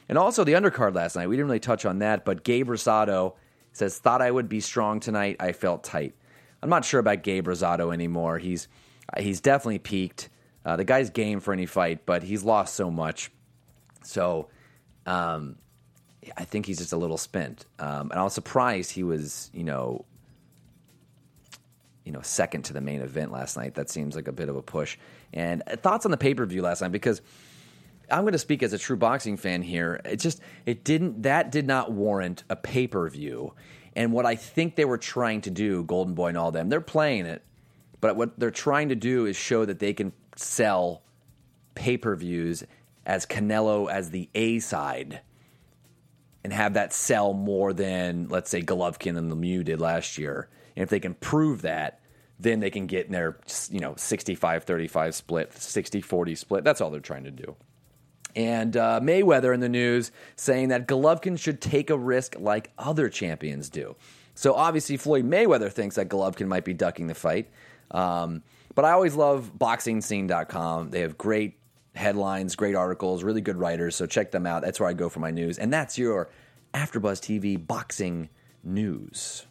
And 0.09 0.17
also 0.17 0.43
the 0.43 0.53
undercard 0.53 0.95
last 0.95 1.15
night. 1.15 1.27
We 1.27 1.35
didn't 1.35 1.47
really 1.47 1.59
touch 1.59 1.85
on 1.85 1.99
that, 1.99 2.25
but 2.25 2.43
Gabe 2.43 2.67
Rosado 2.69 3.35
says, 3.73 3.97
Thought 3.97 4.21
I 4.21 4.31
would 4.31 4.49
be 4.49 4.59
strong 4.59 4.99
tonight. 4.99 5.37
I 5.39 5.51
felt 5.51 5.83
tight. 5.83 6.15
I'm 6.61 6.69
not 6.69 6.85
sure 6.85 6.99
about 6.99 7.23
Gabe 7.23 7.47
Rosado 7.47 7.93
anymore. 7.93 8.37
He's, 8.39 8.67
he's 9.17 9.41
definitely 9.41 9.79
peaked. 9.79 10.29
Uh, 10.65 10.75
the 10.75 10.83
guy's 10.83 11.09
game 11.09 11.39
for 11.39 11.53
any 11.53 11.65
fight, 11.65 12.05
but 12.05 12.23
he's 12.23 12.43
lost 12.43 12.75
so 12.75 12.91
much. 12.91 13.31
So 14.03 14.49
um, 15.05 15.57
I 16.35 16.43
think 16.43 16.65
he's 16.65 16.77
just 16.77 16.93
a 16.93 16.97
little 16.97 17.17
spent. 17.17 17.65
Um, 17.79 18.11
and 18.11 18.19
I 18.19 18.23
was 18.23 18.33
surprised 18.33 18.91
he 18.91 19.03
was, 19.03 19.49
you 19.53 19.63
know, 19.63 20.05
you 22.03 22.11
know, 22.11 22.21
second 22.21 22.63
to 22.63 22.73
the 22.73 22.81
main 22.81 23.01
event 23.01 23.31
last 23.31 23.57
night. 23.57 23.75
That 23.75 23.89
seems 23.89 24.15
like 24.15 24.27
a 24.27 24.31
bit 24.31 24.49
of 24.49 24.55
a 24.55 24.61
push. 24.61 24.97
And 25.33 25.61
uh, 25.67 25.75
thoughts 25.75 26.05
on 26.05 26.11
the 26.11 26.17
pay 26.17 26.33
per 26.33 26.45
view 26.45 26.61
last 26.61 26.81
night 26.81 26.91
because 26.91 27.21
I'm 28.09 28.21
going 28.21 28.33
to 28.33 28.39
speak 28.39 28.63
as 28.63 28.73
a 28.73 28.77
true 28.77 28.95
boxing 28.95 29.37
fan 29.37 29.61
here. 29.61 29.99
It 30.05 30.17
just 30.17 30.39
it 30.65 30.83
didn't 30.83 31.23
that 31.23 31.51
did 31.51 31.67
not 31.67 31.91
warrant 31.91 32.43
a 32.49 32.55
pay 32.55 32.87
per 32.87 33.09
view. 33.09 33.53
And 33.97 34.13
what 34.13 34.27
I 34.27 34.35
think 34.35 34.75
they 34.75 34.85
were 34.85 34.99
trying 34.99 35.41
to 35.41 35.49
do, 35.49 35.83
Golden 35.83 36.13
Boy 36.13 36.27
and 36.27 36.37
all 36.37 36.51
them, 36.51 36.69
they're 36.69 36.81
playing 36.81 37.25
it, 37.25 37.41
but 37.99 38.15
what 38.15 38.39
they're 38.39 38.51
trying 38.51 38.89
to 38.89 38.95
do 38.95 39.25
is 39.25 39.35
show 39.35 39.65
that 39.65 39.79
they 39.79 39.91
can 39.91 40.13
sell 40.35 41.01
pay 41.73 41.97
per 41.97 42.15
views 42.15 42.63
as 43.07 43.25
Canelo 43.25 43.89
as 43.91 44.11
the 44.11 44.29
A 44.35 44.59
side 44.59 45.21
and 46.43 46.53
have 46.53 46.75
that 46.75 46.93
sell 46.93 47.33
more 47.33 47.73
than 47.73 48.27
let's 48.29 48.51
say 48.51 48.61
Golovkin 48.61 49.17
and 49.17 49.31
Lemieux 49.31 49.65
did 49.65 49.81
last 49.81 50.19
year. 50.19 50.47
And 50.75 50.83
if 50.83 50.89
they 50.91 50.99
can 50.99 51.15
prove 51.15 51.63
that, 51.63 51.99
then 52.39 52.59
they 52.59 52.69
can 52.69 52.85
get 52.85 53.07
in 53.07 53.13
their 53.13 53.39
you 53.71 53.79
know 53.79 53.93
65-35 53.93 55.15
split, 55.15 55.51
60-40 55.53 56.37
split. 56.37 56.63
That's 56.63 56.81
all 56.81 56.91
they're 56.91 56.99
trying 56.99 57.23
to 57.23 57.31
do. 57.31 57.55
And 58.37 58.77
uh, 58.77 58.99
Mayweather 59.01 59.51
in 59.51 59.61
the 59.61 59.67
news 59.67 60.11
saying 60.35 60.69
that 60.69 60.87
Golovkin 60.87 61.39
should 61.39 61.59
take 61.59 61.89
a 61.89 61.97
risk 61.97 62.35
like 62.37 62.71
other 62.77 63.09
champions 63.09 63.67
do. 63.67 63.95
So 64.35 64.53
obviously 64.53 64.95
Floyd 64.95 65.25
Mayweather 65.25 65.71
thinks 65.71 65.95
that 65.95 66.07
Golovkin 66.07 66.47
might 66.47 66.63
be 66.63 66.75
ducking 66.75 67.07
the 67.07 67.15
fight. 67.15 67.49
Um, 67.89 68.43
but 68.75 68.85
I 68.85 68.91
always 68.91 69.15
love 69.15 69.53
boxingscene.com. 69.57 70.91
They 70.91 70.99
have 70.99 71.17
great 71.17 71.57
headlines, 71.95 72.55
great 72.55 72.75
articles, 72.75 73.23
really 73.23 73.41
good 73.41 73.57
writers. 73.57 73.95
So 73.95 74.05
check 74.05 74.29
them 74.29 74.45
out. 74.45 74.61
That's 74.61 74.79
where 74.79 74.87
I 74.87 74.93
go 74.93 75.09
for 75.09 75.19
my 75.19 75.31
news. 75.31 75.57
And 75.57 75.73
that's 75.73 75.97
your 75.97 76.29
AfterBuzz 76.75 77.19
TV 77.19 77.65
boxing 77.65 78.29
news. 78.63 79.47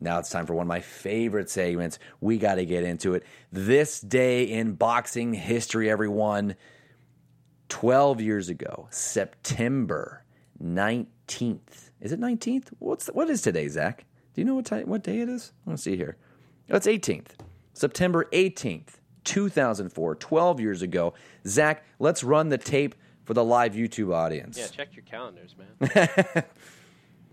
Now 0.00 0.18
it's 0.18 0.30
time 0.30 0.46
for 0.46 0.54
one 0.54 0.62
of 0.62 0.68
my 0.68 0.80
favorite 0.80 1.50
segments. 1.50 1.98
We 2.20 2.38
got 2.38 2.56
to 2.56 2.64
get 2.64 2.84
into 2.84 3.14
it. 3.14 3.24
This 3.52 4.00
day 4.00 4.44
in 4.44 4.74
boxing 4.74 5.34
history, 5.34 5.90
everyone. 5.90 6.56
12 7.68 8.20
years 8.20 8.48
ago, 8.48 8.86
September 8.90 10.24
19th. 10.62 11.90
Is 12.00 12.12
it 12.12 12.20
19th? 12.20 12.68
What's 12.78 13.06
the, 13.06 13.12
what 13.12 13.28
is 13.28 13.42
today, 13.42 13.68
Zach? 13.68 14.04
Do 14.34 14.40
you 14.40 14.44
know 14.44 14.54
what 14.54 14.66
time, 14.66 14.86
what 14.88 15.02
day 15.02 15.20
it 15.20 15.28
is? 15.28 15.52
Let's 15.66 15.82
see 15.82 15.96
here. 15.96 16.16
Oh, 16.70 16.76
it's 16.76 16.86
18th. 16.86 17.30
September 17.72 18.26
18th, 18.32 18.94
2004, 19.24 20.14
12 20.16 20.60
years 20.60 20.82
ago. 20.82 21.14
Zach, 21.46 21.84
let's 21.98 22.24
run 22.24 22.48
the 22.48 22.58
tape 22.58 22.94
for 23.24 23.34
the 23.34 23.44
live 23.44 23.74
YouTube 23.74 24.14
audience. 24.14 24.58
Yeah, 24.58 24.66
check 24.66 24.96
your 24.96 25.04
calendars, 25.04 25.54
man. 25.56 26.44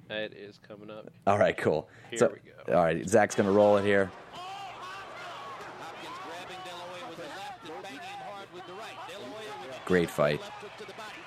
it 0.10 0.34
is 0.34 0.60
coming 0.68 0.90
up. 0.90 1.10
All 1.28 1.38
right, 1.38 1.58
cool. 1.58 1.88
Here 2.10 2.20
so, 2.20 2.34
we 2.34 2.52
go. 2.52 2.78
All 2.78 2.84
right, 2.84 3.08
Zach's 3.08 3.36
going 3.36 3.48
to 3.48 3.54
roll 3.56 3.78
it 3.78 3.84
here. 3.84 4.12
Hopkins 4.34 6.18
grabbing 6.24 6.58
De 6.64 6.72
La 6.72 6.78
Hoya 6.78 7.10
with 7.10 7.18
the 7.18 7.24
left 7.24 7.70
and 7.70 7.84
banging 7.84 8.00
him 8.00 8.20
hard 8.20 8.48
with 8.54 8.66
the 8.68 8.74
right. 8.74 9.08
De 9.08 9.14
La 9.20 9.26
Hoya 9.28 9.54
with 9.62 9.72
the 9.72 9.86
Great 9.86 10.10
fight. 10.10 10.42
left 10.42 10.54
hook 10.62 10.78
to 10.78 10.86
the 10.86 10.94
body. 10.94 11.20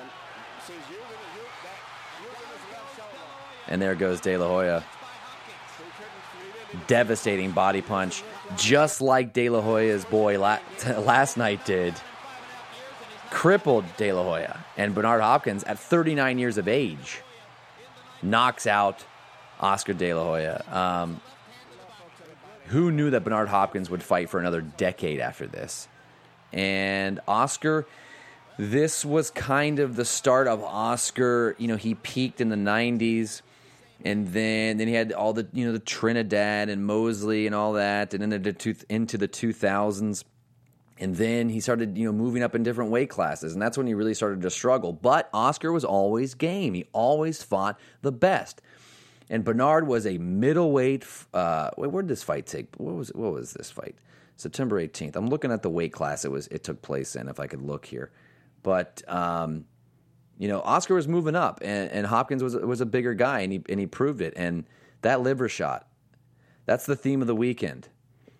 And 0.00 0.10
says 0.66 0.76
you're 0.90 1.00
gonna 1.00 1.12
you're 1.34 1.44
that 1.62 1.78
you're 2.22 2.32
gonna 2.32 2.60
stop 2.68 2.96
showing 2.96 3.72
And 3.72 3.82
there 3.82 3.94
goes 3.94 4.20
De 4.20 4.36
La 4.36 4.48
Hoya. 4.48 4.84
Devastating 6.88 7.52
body 7.52 7.80
punch, 7.80 8.22
just 8.56 9.00
like 9.00 9.32
De 9.32 9.48
La 9.48 9.60
Hoya's 9.62 10.04
boy 10.04 10.38
last 10.98 11.36
night 11.36 11.64
did. 11.64 11.94
Crippled 13.30 13.84
De 13.96 14.12
La 14.12 14.22
Hoya. 14.22 14.64
And 14.76 14.94
Bernard 14.94 15.22
Hopkins, 15.22 15.64
at 15.64 15.78
39 15.78 16.38
years 16.38 16.58
of 16.58 16.68
age, 16.68 17.22
knocks 18.22 18.66
out 18.66 19.04
Oscar 19.60 19.92
De 19.92 20.12
La 20.12 20.22
Hoya. 20.22 20.64
Um, 20.70 21.20
who 22.66 22.90
knew 22.90 23.10
that 23.10 23.22
Bernard 23.22 23.48
Hopkins 23.48 23.88
would 23.90 24.02
fight 24.02 24.28
for 24.28 24.40
another 24.40 24.60
decade 24.60 25.20
after 25.20 25.46
this? 25.46 25.88
And 26.52 27.20
Oscar, 27.28 27.86
this 28.58 29.04
was 29.04 29.30
kind 29.30 29.78
of 29.78 29.96
the 29.96 30.04
start 30.04 30.48
of 30.48 30.62
Oscar. 30.62 31.54
You 31.58 31.68
know, 31.68 31.76
he 31.76 31.94
peaked 31.94 32.40
in 32.40 32.48
the 32.48 32.56
'90s, 32.56 33.42
and 34.04 34.28
then 34.28 34.78
then 34.78 34.88
he 34.88 34.94
had 34.94 35.12
all 35.12 35.32
the 35.32 35.46
you 35.52 35.66
know 35.66 35.72
the 35.72 35.78
Trinidad 35.78 36.68
and 36.68 36.84
Mosley 36.84 37.46
and 37.46 37.54
all 37.54 37.74
that, 37.74 38.14
and 38.14 38.22
then 38.22 38.32
into 38.32 38.52
the 38.52 38.84
into 38.88 39.18
the 39.18 39.28
2000s, 39.28 40.24
and 40.98 41.16
then 41.16 41.48
he 41.48 41.60
started 41.60 41.96
you 41.96 42.06
know 42.06 42.12
moving 42.12 42.42
up 42.42 42.54
in 42.54 42.62
different 42.62 42.90
weight 42.90 43.10
classes, 43.10 43.52
and 43.52 43.60
that's 43.60 43.76
when 43.76 43.86
he 43.86 43.94
really 43.94 44.14
started 44.14 44.42
to 44.42 44.50
struggle. 44.50 44.92
But 44.92 45.28
Oscar 45.32 45.72
was 45.72 45.84
always 45.84 46.34
game. 46.34 46.74
He 46.74 46.86
always 46.92 47.42
fought 47.42 47.78
the 48.02 48.12
best. 48.12 48.62
And 49.28 49.44
Bernard 49.44 49.88
was 49.88 50.06
a 50.06 50.18
middleweight. 50.18 51.04
Uh, 51.34 51.70
wait, 51.76 51.90
where 51.90 52.02
did 52.02 52.08
this 52.08 52.22
fight 52.22 52.46
take? 52.46 52.68
What 52.76 52.94
was 52.94 53.08
what 53.08 53.32
was 53.32 53.52
this 53.52 53.70
fight? 53.70 53.96
September 54.36 54.80
18th. 54.80 55.16
I'm 55.16 55.28
looking 55.28 55.50
at 55.50 55.62
the 55.62 55.70
weight 55.70 55.92
class 55.92 56.24
it 56.24 56.30
was 56.30 56.46
it 56.48 56.62
took 56.62 56.82
place 56.82 57.16
in. 57.16 57.28
If 57.28 57.40
I 57.40 57.46
could 57.46 57.62
look 57.62 57.86
here, 57.86 58.10
but 58.62 59.02
um, 59.08 59.64
you 60.38 60.48
know 60.48 60.60
Oscar 60.60 60.94
was 60.94 61.08
moving 61.08 61.34
up, 61.34 61.60
and, 61.62 61.90
and 61.90 62.06
Hopkins 62.06 62.42
was 62.42 62.54
was 62.54 62.80
a 62.80 62.86
bigger 62.86 63.14
guy, 63.14 63.40
and 63.40 63.52
he 63.52 63.62
and 63.68 63.80
he 63.80 63.86
proved 63.86 64.20
it. 64.20 64.34
And 64.36 64.64
that 65.02 65.20
liver 65.20 65.48
shot, 65.48 65.88
that's 66.64 66.86
the 66.86 66.96
theme 66.96 67.20
of 67.20 67.26
the 67.26 67.36
weekend. 67.36 67.88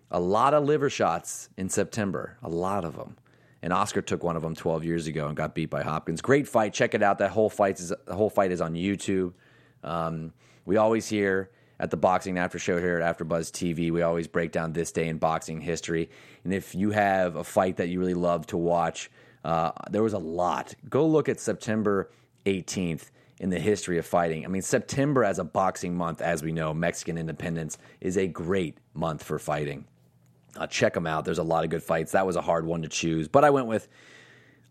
A 0.09 0.19
lot 0.19 0.53
of 0.53 0.63
liver 0.63 0.89
shots 0.89 1.49
in 1.57 1.69
September, 1.69 2.37
a 2.41 2.49
lot 2.49 2.85
of 2.85 2.95
them. 2.95 3.17
And 3.61 3.73
Oscar 3.73 4.01
took 4.01 4.23
one 4.23 4.35
of 4.35 4.41
them 4.41 4.55
12 4.55 4.85
years 4.85 5.07
ago 5.07 5.27
and 5.27 5.35
got 5.35 5.55
beat 5.55 5.69
by 5.69 5.81
Hopkins. 5.81 6.21
Great 6.21 6.47
fight. 6.47 6.73
Check 6.73 6.93
it 6.93 7.03
out. 7.03 7.17
That 7.17 7.31
whole 7.31 7.49
fight 7.49 7.79
is 7.79 7.91
the 8.05 8.15
whole 8.15 8.29
fight 8.29 8.51
is 8.51 8.61
on 8.61 8.73
YouTube. 8.73 9.33
Um, 9.83 10.31
we 10.65 10.77
always 10.77 11.07
hear 11.07 11.49
at 11.79 11.91
the 11.91 11.97
Boxing 11.97 12.37
After 12.37 12.57
Show 12.57 12.79
here 12.79 12.99
at 12.99 13.17
AfterBuzz 13.17 13.51
TV, 13.51 13.91
we 13.91 14.01
always 14.01 14.27
break 14.27 14.51
down 14.51 14.73
this 14.73 14.91
day 14.91 15.07
in 15.07 15.17
boxing 15.17 15.61
history. 15.61 16.09
And 16.43 16.53
if 16.53 16.73
you 16.73 16.91
have 16.91 17.35
a 17.35 17.43
fight 17.43 17.77
that 17.77 17.89
you 17.89 17.99
really 17.99 18.15
love 18.15 18.47
to 18.47 18.57
watch, 18.57 19.11
uh, 19.43 19.71
there 19.91 20.01
was 20.01 20.13
a 20.13 20.19
lot. 20.19 20.73
Go 20.89 21.05
look 21.05 21.29
at 21.29 21.39
September 21.39 22.09
18th 22.45 23.11
in 23.39 23.51
the 23.51 23.59
history 23.59 23.99
of 23.99 24.05
fighting. 24.05 24.43
I 24.43 24.47
mean, 24.47 24.63
September 24.63 25.23
as 25.23 25.37
a 25.37 25.43
boxing 25.43 25.95
month, 25.95 26.21
as 26.21 26.41
we 26.41 26.51
know, 26.51 26.73
Mexican 26.73 27.17
independence 27.17 27.77
is 28.01 28.17
a 28.17 28.27
great 28.27 28.79
month 28.95 29.23
for 29.23 29.37
fighting. 29.37 29.85
Uh, 30.57 30.67
check 30.67 30.93
them 30.93 31.05
out. 31.05 31.25
There's 31.25 31.37
a 31.37 31.43
lot 31.43 31.63
of 31.63 31.69
good 31.69 31.83
fights. 31.83 32.13
That 32.13 32.25
was 32.25 32.35
a 32.35 32.41
hard 32.41 32.65
one 32.65 32.81
to 32.81 32.87
choose, 32.87 33.27
but 33.27 33.43
I 33.43 33.49
went 33.49 33.67
with 33.67 33.87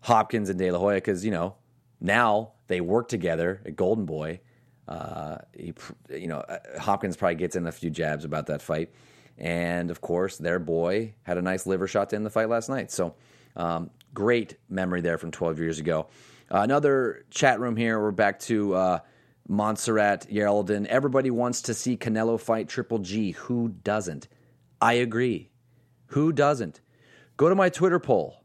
Hopkins 0.00 0.50
and 0.50 0.58
De 0.58 0.70
La 0.70 0.78
Hoya 0.78 0.96
because 0.96 1.24
you 1.24 1.30
know 1.30 1.54
now 2.00 2.52
they 2.66 2.80
work 2.80 3.08
together 3.08 3.62
at 3.64 3.76
Golden 3.76 4.04
Boy. 4.04 4.40
Uh, 4.88 5.38
he, 5.52 5.74
you 6.10 6.28
know, 6.28 6.38
uh, 6.38 6.58
Hopkins 6.78 7.16
probably 7.16 7.36
gets 7.36 7.56
in 7.56 7.66
a 7.66 7.72
few 7.72 7.90
jabs 7.90 8.24
about 8.24 8.46
that 8.46 8.62
fight, 8.62 8.92
and 9.38 9.90
of 9.90 10.00
course, 10.00 10.36
their 10.36 10.58
boy 10.58 11.14
had 11.22 11.38
a 11.38 11.42
nice 11.42 11.66
liver 11.66 11.86
shot 11.86 12.10
to 12.10 12.16
end 12.16 12.26
the 12.26 12.30
fight 12.30 12.48
last 12.48 12.68
night. 12.68 12.90
So, 12.90 13.14
um, 13.56 13.90
great 14.14 14.56
memory 14.68 15.00
there 15.00 15.18
from 15.18 15.30
12 15.30 15.58
years 15.58 15.78
ago. 15.78 16.08
Uh, 16.50 16.60
another 16.60 17.24
chat 17.30 17.58
room 17.58 17.76
here. 17.76 18.00
We're 18.00 18.12
back 18.12 18.38
to 18.40 18.74
uh, 18.74 18.98
Montserrat 19.48 20.28
Yerldon. 20.30 20.86
Everybody 20.86 21.30
wants 21.30 21.62
to 21.62 21.74
see 21.74 21.96
Canelo 21.96 22.38
fight 22.40 22.68
Triple 22.68 22.98
G. 22.98 23.32
Who 23.32 23.68
doesn't? 23.68 24.28
I 24.80 24.94
agree. 24.94 25.50
Who 26.08 26.32
doesn't? 26.32 26.80
Go 27.36 27.48
to 27.48 27.54
my 27.54 27.68
Twitter 27.68 27.98
poll. 27.98 28.42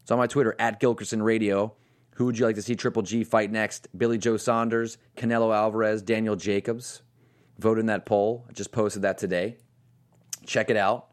It's 0.00 0.10
on 0.10 0.18
my 0.18 0.26
Twitter 0.26 0.54
at 0.58 0.80
Gilkerson 0.80 1.22
Radio. 1.22 1.74
Who 2.14 2.26
would 2.26 2.38
you 2.38 2.44
like 2.44 2.56
to 2.56 2.62
see 2.62 2.74
Triple 2.74 3.02
G 3.02 3.24
fight 3.24 3.50
next? 3.50 3.88
Billy 3.96 4.18
Joe 4.18 4.36
Saunders, 4.36 4.98
Canelo 5.16 5.54
Alvarez, 5.54 6.02
Daniel 6.02 6.36
Jacobs. 6.36 7.02
Vote 7.58 7.78
in 7.78 7.86
that 7.86 8.06
poll. 8.06 8.46
I 8.48 8.52
just 8.52 8.72
posted 8.72 9.02
that 9.02 9.18
today. 9.18 9.56
Check 10.46 10.70
it 10.70 10.76
out. 10.76 11.08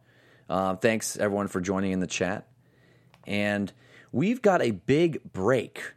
Uh, 0.50 0.76
thanks 0.76 1.18
everyone 1.18 1.48
for 1.48 1.60
joining 1.60 1.92
in 1.92 2.00
the 2.00 2.08
chat. 2.08 2.48
And 3.26 3.72
we've 4.12 4.42
got 4.42 4.62
a 4.62 4.72
big 4.72 5.22
break 5.32 5.94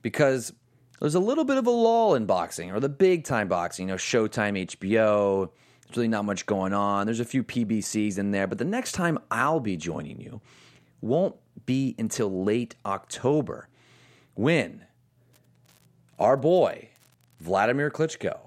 because 0.00 0.52
there's 1.00 1.14
a 1.14 1.20
little 1.20 1.44
bit 1.44 1.58
of 1.58 1.66
a 1.66 1.70
lull 1.70 2.14
in 2.14 2.24
boxing 2.24 2.70
or 2.70 2.80
the 2.80 2.88
big 2.88 3.24
time 3.24 3.48
boxing, 3.48 3.88
you 3.88 3.94
know, 3.94 3.98
Showtime, 3.98 4.66
HBO. 4.66 5.50
There's 5.94 6.00
really 6.00 6.08
not 6.08 6.24
much 6.24 6.44
going 6.46 6.72
on. 6.72 7.06
There's 7.06 7.20
a 7.20 7.24
few 7.24 7.44
PBCs 7.44 8.18
in 8.18 8.32
there, 8.32 8.48
but 8.48 8.58
the 8.58 8.64
next 8.64 8.92
time 8.92 9.16
I'll 9.30 9.60
be 9.60 9.76
joining 9.76 10.20
you 10.20 10.40
won't 11.00 11.36
be 11.66 11.94
until 12.00 12.42
late 12.44 12.74
October 12.84 13.68
when 14.34 14.86
our 16.18 16.36
boy, 16.36 16.88
Vladimir 17.38 17.92
Klitschko. 17.92 18.40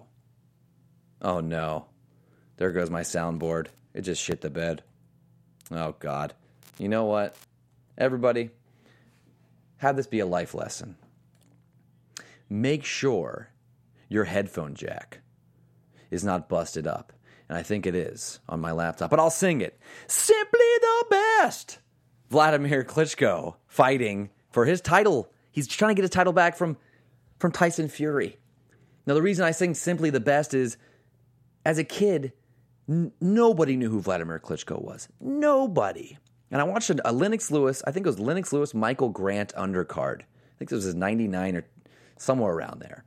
Oh 1.22 1.40
no. 1.40 1.86
There 2.58 2.74
goes 2.74 2.90
my 2.90 3.00
soundboard. 3.00 3.68
It 3.94 4.02
just 4.02 4.22
shit 4.22 4.42
the 4.42 4.50
bed. 4.50 4.84
Oh 5.72 5.96
God. 6.00 6.34
You 6.78 6.90
know 6.90 7.06
what? 7.06 7.38
Everybody, 7.98 8.50
have 9.78 9.96
this 9.96 10.08
be 10.08 10.20
a 10.20 10.26
life 10.26 10.54
lesson. 10.54 10.98
Make 12.50 12.84
sure 12.84 13.52
your 14.10 14.26
headphone 14.26 14.76
jack 14.76 15.20
is 16.12 16.26
not 16.26 16.50
busted 16.50 16.86
up. 16.86 17.14
And 17.50 17.58
I 17.58 17.64
think 17.64 17.86
it 17.86 17.96
is 17.96 18.40
on 18.50 18.60
my 18.60 18.72
laptop, 18.72 19.10
but 19.10 19.20
I'll 19.20 19.30
sing 19.30 19.62
it. 19.62 19.80
Simply 20.08 20.60
the 20.82 21.06
best. 21.10 21.80
Vladimir 22.30 22.84
Klitschko 22.84 23.56
fighting 23.68 24.30
for 24.52 24.66
his 24.66 24.82
title. 24.82 25.32
He's 25.52 25.68
trying 25.68 25.92
to 25.92 25.96
get 25.96 26.04
his 26.04 26.12
title 26.12 26.34
back 26.34 26.58
from, 26.58 26.78
from 27.40 27.52
Tyson 27.52 27.88
Fury. 27.88 28.38
Now, 29.06 29.14
the 29.14 29.22
reason 29.22 29.46
I 29.46 29.52
sing 29.52 29.74
Simply 29.74 30.10
the 30.10 30.20
Best 30.20 30.54
is 30.54 30.78
as 31.66 31.78
a 31.78 31.84
kid, 31.86 32.34
n- 32.90 33.14
nobody 33.22 33.78
knew 33.78 33.90
who 33.90 34.02
Vladimir 34.02 34.40
Klitschko 34.40 34.82
was. 34.82 35.08
Nobody. 35.22 36.18
And 36.52 36.60
I 36.62 36.66
watched 36.66 36.90
a, 36.90 37.10
a 37.10 37.14
Lennox 37.14 37.50
Lewis, 37.50 37.82
I 37.88 37.92
think 37.92 38.06
it 38.06 38.10
was 38.10 38.20
Lennox 38.20 38.52
Lewis 38.52 38.74
Michael 38.74 39.10
Grant 39.10 39.54
undercard. 39.56 40.22
I 40.22 40.58
think 40.58 40.70
this 40.70 40.76
was 40.76 40.84
his 40.86 40.96
99 40.96 41.56
or 41.56 41.66
somewhere 42.18 42.52
around 42.52 42.82
there. 42.82 43.06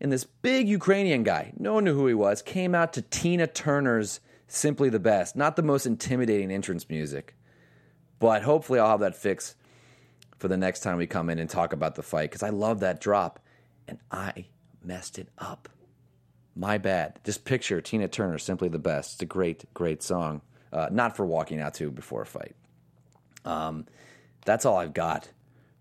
And 0.00 0.12
this 0.12 0.24
big 0.24 0.68
Ukrainian 0.68 1.22
guy, 1.24 1.52
no 1.58 1.74
one 1.74 1.84
knew 1.84 1.94
who 1.94 2.06
he 2.06 2.14
was, 2.14 2.42
came 2.42 2.74
out 2.74 2.92
to 2.92 3.02
Tina 3.02 3.46
Turner's 3.46 4.20
Simply 4.46 4.88
the 4.90 5.00
Best. 5.00 5.36
Not 5.36 5.56
the 5.56 5.62
most 5.62 5.86
intimidating 5.86 6.50
entrance 6.50 6.88
music, 6.88 7.36
but 8.18 8.42
hopefully 8.42 8.78
I'll 8.78 8.90
have 8.90 9.00
that 9.00 9.16
fix 9.16 9.56
for 10.38 10.48
the 10.48 10.56
next 10.56 10.80
time 10.80 10.98
we 10.98 11.06
come 11.06 11.30
in 11.30 11.38
and 11.38 11.50
talk 11.50 11.72
about 11.72 11.96
the 11.96 12.02
fight 12.02 12.30
because 12.30 12.44
I 12.44 12.50
love 12.50 12.80
that 12.80 13.00
drop 13.00 13.40
and 13.88 13.98
I 14.10 14.46
messed 14.82 15.18
it 15.18 15.28
up. 15.38 15.68
My 16.54 16.78
bad. 16.78 17.20
Just 17.24 17.44
picture 17.44 17.80
Tina 17.80 18.08
Turner, 18.08 18.38
Simply 18.38 18.68
the 18.68 18.78
Best. 18.78 19.14
It's 19.14 19.22
a 19.22 19.26
great, 19.26 19.64
great 19.74 20.02
song. 20.02 20.42
Uh, 20.72 20.88
not 20.90 21.16
for 21.16 21.24
walking 21.24 21.60
out 21.60 21.74
to 21.74 21.90
before 21.90 22.22
a 22.22 22.26
fight. 22.26 22.54
Um, 23.44 23.86
that's 24.44 24.64
all 24.64 24.76
I've 24.76 24.92
got 24.92 25.28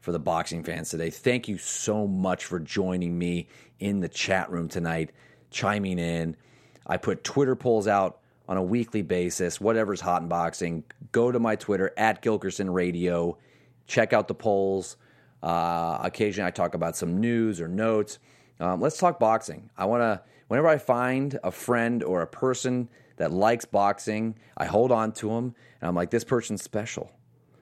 for 0.08 0.14
the 0.14 0.20
boxing 0.20 0.64
fans 0.64 0.90
today. 0.90 1.10
Thank 1.10 1.50
you 1.50 1.58
so 1.58 2.08
much 2.08 2.46
for 2.46 2.62
joining 2.62 3.20
me 3.20 3.50
in 3.82 4.00
the 4.00 4.08
chat 4.08 4.50
room 4.50 4.70
tonight, 4.70 5.12
chiming 5.52 6.00
in. 6.00 6.38
I 6.86 6.96
put 6.96 7.26
Twitter 7.26 7.58
polls 7.58 7.90
out 7.90 8.20
on 8.48 8.56
a 8.56 8.64
weekly 8.64 9.02
basis, 9.02 9.60
whatever's 9.60 10.00
hot 10.00 10.22
in 10.22 10.30
boxing. 10.30 10.86
Go 11.12 11.30
to 11.30 11.40
my 11.40 11.58
Twitter 11.58 11.92
at 11.98 12.22
Gilkerson 12.22 12.74
Radio. 12.74 13.38
Check 13.86 14.14
out 14.14 14.30
the 14.30 14.34
polls. 14.34 14.96
Uh, 15.44 16.00
occasionally, 16.02 16.48
I 16.48 16.52
talk 16.52 16.74
about 16.74 16.96
some 16.96 17.20
news 17.20 17.60
or 17.60 17.68
notes. 17.68 18.20
Um, 18.62 18.80
let's 18.80 18.98
talk 18.98 19.20
boxing. 19.20 19.70
I 19.78 19.84
want 19.88 20.04
to, 20.04 20.22
whenever 20.48 20.70
I 20.70 20.78
find 20.78 21.38
a 21.44 21.52
friend 21.52 22.02
or 22.02 22.22
a 22.22 22.28
person 22.28 22.88
that 23.18 23.34
likes 23.34 23.66
boxing, 23.66 24.38
I 24.56 24.68
hold 24.68 24.94
on 24.94 25.12
to 25.16 25.28
them 25.28 25.54
and 25.82 25.90
I'm 25.90 25.96
like, 25.96 26.12
this 26.12 26.24
person's 26.24 26.64
special. 26.64 27.12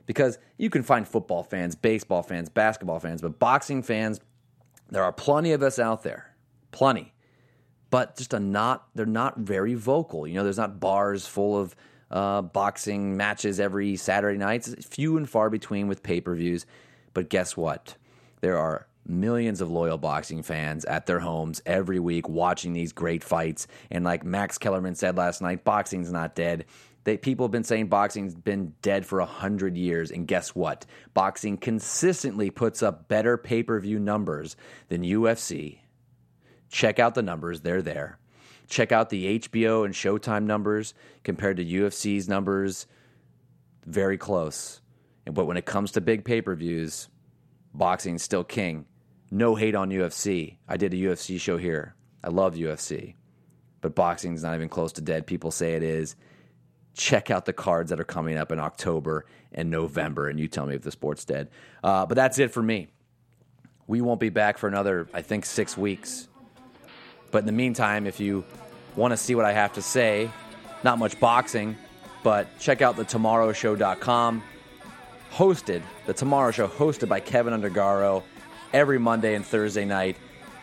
Because 0.06 0.38
you 0.58 0.70
can 0.70 0.84
find 0.84 1.08
football 1.08 1.44
fans, 1.44 1.76
baseball 1.76 2.22
fans, 2.22 2.50
basketball 2.50 3.00
fans, 3.00 3.22
but 3.22 3.40
boxing 3.40 3.82
fans, 3.82 4.20
there 4.90 5.04
are 5.04 5.12
plenty 5.12 5.52
of 5.52 5.64
us 5.64 5.80
out 5.80 6.04
there. 6.04 6.36
Plenty. 6.72 7.14
But 7.90 8.18
just 8.18 8.34
a 8.34 8.40
not, 8.40 8.88
they're 8.94 9.06
not 9.06 9.38
very 9.38 9.74
vocal. 9.74 10.28
You 10.28 10.36
know, 10.36 10.44
there's 10.44 10.58
not 10.58 10.80
bars 10.80 11.26
full 11.26 11.58
of 11.60 11.76
uh, 12.12 12.42
boxing 12.42 13.18
matches 13.18 13.60
every 13.60 13.96
Saturday 13.96 14.38
night. 14.38 14.68
It's 14.68 14.86
few 14.86 15.18
and 15.18 15.30
far 15.30 15.50
between 15.50 15.88
with 15.88 16.04
pay 16.04 16.22
per 16.22 16.36
views. 16.36 16.66
But 17.14 17.30
guess 17.30 17.56
what? 17.58 17.96
There 18.42 18.58
are 18.58 18.88
millions 19.08 19.62
of 19.62 19.70
loyal 19.70 19.98
boxing 19.98 20.42
fans 20.44 20.84
at 20.86 21.06
their 21.06 21.20
homes 21.20 21.62
every 21.66 22.00
week 22.00 22.28
watching 22.28 22.74
these 22.74 22.92
great 22.92 23.24
fights. 23.24 23.68
And 23.92 24.04
like 24.04 24.24
Max 24.24 24.58
Kellerman 24.58 24.96
said 24.96 25.16
last 25.16 25.42
night, 25.42 25.64
boxing's 25.64 26.12
not 26.12 26.36
dead. 26.36 26.66
They, 27.06 27.18
people 27.18 27.46
have 27.46 27.52
been 27.52 27.64
saying 27.64 27.88
boxing's 27.88 28.34
been 28.34 28.74
dead 28.82 29.06
for 29.06 29.20
a 29.20 29.26
hundred 29.26 29.78
years, 29.78 30.10
and 30.10 30.28
guess 30.28 30.56
what? 30.56 30.88
Boxing 31.14 31.56
consistently 31.56 32.50
puts 32.50 32.82
up 32.82 33.08
better 33.08 33.38
pay 33.38 33.62
per 33.62 33.80
view 33.80 34.00
numbers 34.00 34.58
than 34.90 35.04
UFC. 35.04 35.80
Check 36.70 36.98
out 36.98 37.14
the 37.14 37.22
numbers; 37.22 37.62
they're 37.62 37.84
there. 37.84 38.18
Check 38.68 38.92
out 38.92 39.12
the 39.12 39.40
HBO 39.40 39.86
and 39.86 39.94
Showtime 39.94 40.46
numbers 40.46 40.96
compared 41.24 41.58
to 41.58 41.66
UFC's 41.66 42.28
numbers. 42.28 42.88
Very 43.86 44.18
close. 44.18 44.82
But 45.32 45.46
when 45.46 45.58
it 45.58 45.66
comes 45.66 45.92
to 45.92 46.02
big 46.02 46.26
pay 46.26 46.42
per 46.42 46.56
views, 46.56 47.08
boxing's 47.72 48.24
still 48.24 48.44
king. 48.44 48.86
No 49.30 49.54
hate 49.54 49.76
on 49.76 49.92
UFC. 49.92 50.58
I 50.68 50.78
did 50.78 50.92
a 50.94 50.98
UFC 50.98 51.40
show 51.40 51.58
here. 51.58 51.94
I 52.24 52.30
love 52.30 52.56
UFC. 52.56 53.14
But 53.82 53.94
boxing's 53.94 54.42
not 54.42 54.56
even 54.56 54.70
close 54.70 54.94
to 54.94 55.02
dead. 55.02 55.28
People 55.28 55.52
say 55.52 55.74
it 55.74 55.84
is. 55.84 56.16
Check 56.96 57.30
out 57.30 57.46
the 57.46 57.54
cards 57.54 57.90
that 57.90 58.00
are 58.00 58.06
coming 58.06 58.38
up 58.38 58.52
in 58.52 58.60
October 58.60 59.26
and 59.52 59.70
November, 59.70 60.30
and 60.30 60.40
you 60.40 60.48
tell 60.48 60.66
me 60.66 60.76
if 60.76 60.82
the 60.82 60.92
sport's 60.92 61.26
dead. 61.26 61.50
Uh, 61.84 62.06
but 62.06 62.16
that's 62.16 62.40
it 62.40 62.52
for 62.52 62.64
me. 62.64 62.88
We 63.88 64.02
won't 64.02 64.20
be 64.20 64.30
back 64.30 64.58
for 64.58 64.68
another, 64.68 65.08
I 65.14 65.22
think, 65.22 65.46
six 65.46 65.78
weeks. 65.78 66.28
But 67.32 67.40
in 67.40 67.46
the 67.46 67.52
meantime, 67.52 68.08
if 68.08 68.20
you 68.20 68.44
want 68.96 69.12
to 69.12 69.18
see 69.18 69.36
what 69.36 69.46
I 69.46 69.52
have 69.52 69.74
to 69.74 69.82
say, 69.82 70.32
not 70.84 70.98
much 70.98 71.20
boxing, 71.20 71.76
but 72.24 72.48
check 72.60 72.82
out 72.82 72.96
the 72.96 73.06
tomorrowshow.com. 73.06 74.44
Hosted, 75.32 75.82
the 76.06 76.14
Tomorrow 76.14 76.52
Show, 76.52 76.68
hosted 76.68 77.10
by 77.10 77.20
Kevin 77.20 77.54
Undergaro 77.54 78.24
every 78.72 78.98
Monday 78.98 79.36
and 79.36 79.46
Thursday 79.46 79.84
night, 79.84 80.16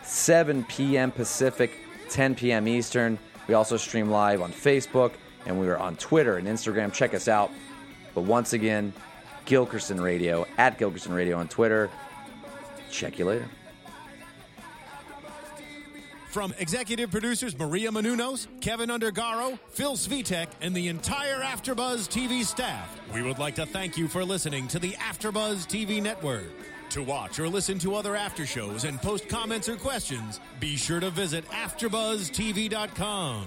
7 0.03 0.65
p.m. 0.65 1.11
Pacific, 1.11 1.79
10 2.09 2.35
p.m. 2.35 2.67
Eastern. 2.67 3.19
We 3.49 3.55
also 3.55 3.77
stream 3.77 4.09
live 4.09 4.41
on 4.41 4.51
Facebook 4.51 5.13
and 5.47 5.59
we 5.59 5.69
are 5.69 5.79
on 5.79 5.97
Twitter 5.97 6.37
and 6.37 6.47
Instagram. 6.47 6.93
Check 6.93 7.15
us 7.15 7.29
out. 7.29 7.51
But 8.15 8.23
once 8.23 8.53
again, 8.53 8.93
Gilkerson 9.47 10.03
Radio, 10.03 10.47
at 10.59 10.79
Gilkerson 10.79 11.15
Radio 11.15 11.39
on 11.39 11.49
Twitter. 11.49 11.91
Check 12.91 13.19
you 13.19 13.25
later. 13.25 13.49
From 16.33 16.55
executive 16.59 17.11
producers 17.11 17.59
Maria 17.59 17.91
Menounos, 17.91 18.47
Kevin 18.63 18.89
Undergaro, 18.89 19.59
Phil 19.69 19.97
Svitek, 19.97 20.47
and 20.63 20.75
the 20.75 20.89
entire 20.89 21.41
AfterBuzz 21.41 22.09
TV 22.09 22.43
staff, 22.43 22.99
we 23.13 23.21
would 23.21 23.39
like 23.39 23.55
to 23.57 23.67
thank 23.67 23.99
you 23.99 24.09
for 24.09 24.25
listening 24.25 24.67
to 24.69 24.79
the 24.79 24.93
AfterBuzz 24.93 25.67
TV 25.67 26.03
network. 26.03 26.45
To 26.91 27.03
watch 27.03 27.39
or 27.39 27.49
listen 27.49 27.79
to 27.81 27.95
other 27.95 28.17
after 28.17 28.47
shows 28.47 28.85
and 28.85 29.01
post 29.01 29.29
comments 29.29 29.69
or 29.69 29.77
questions, 29.77 30.41
be 30.59 30.77
sure 30.77 31.01
to 31.01 31.11
visit 31.11 31.47
AfterBuzzTV.com. 31.51 33.47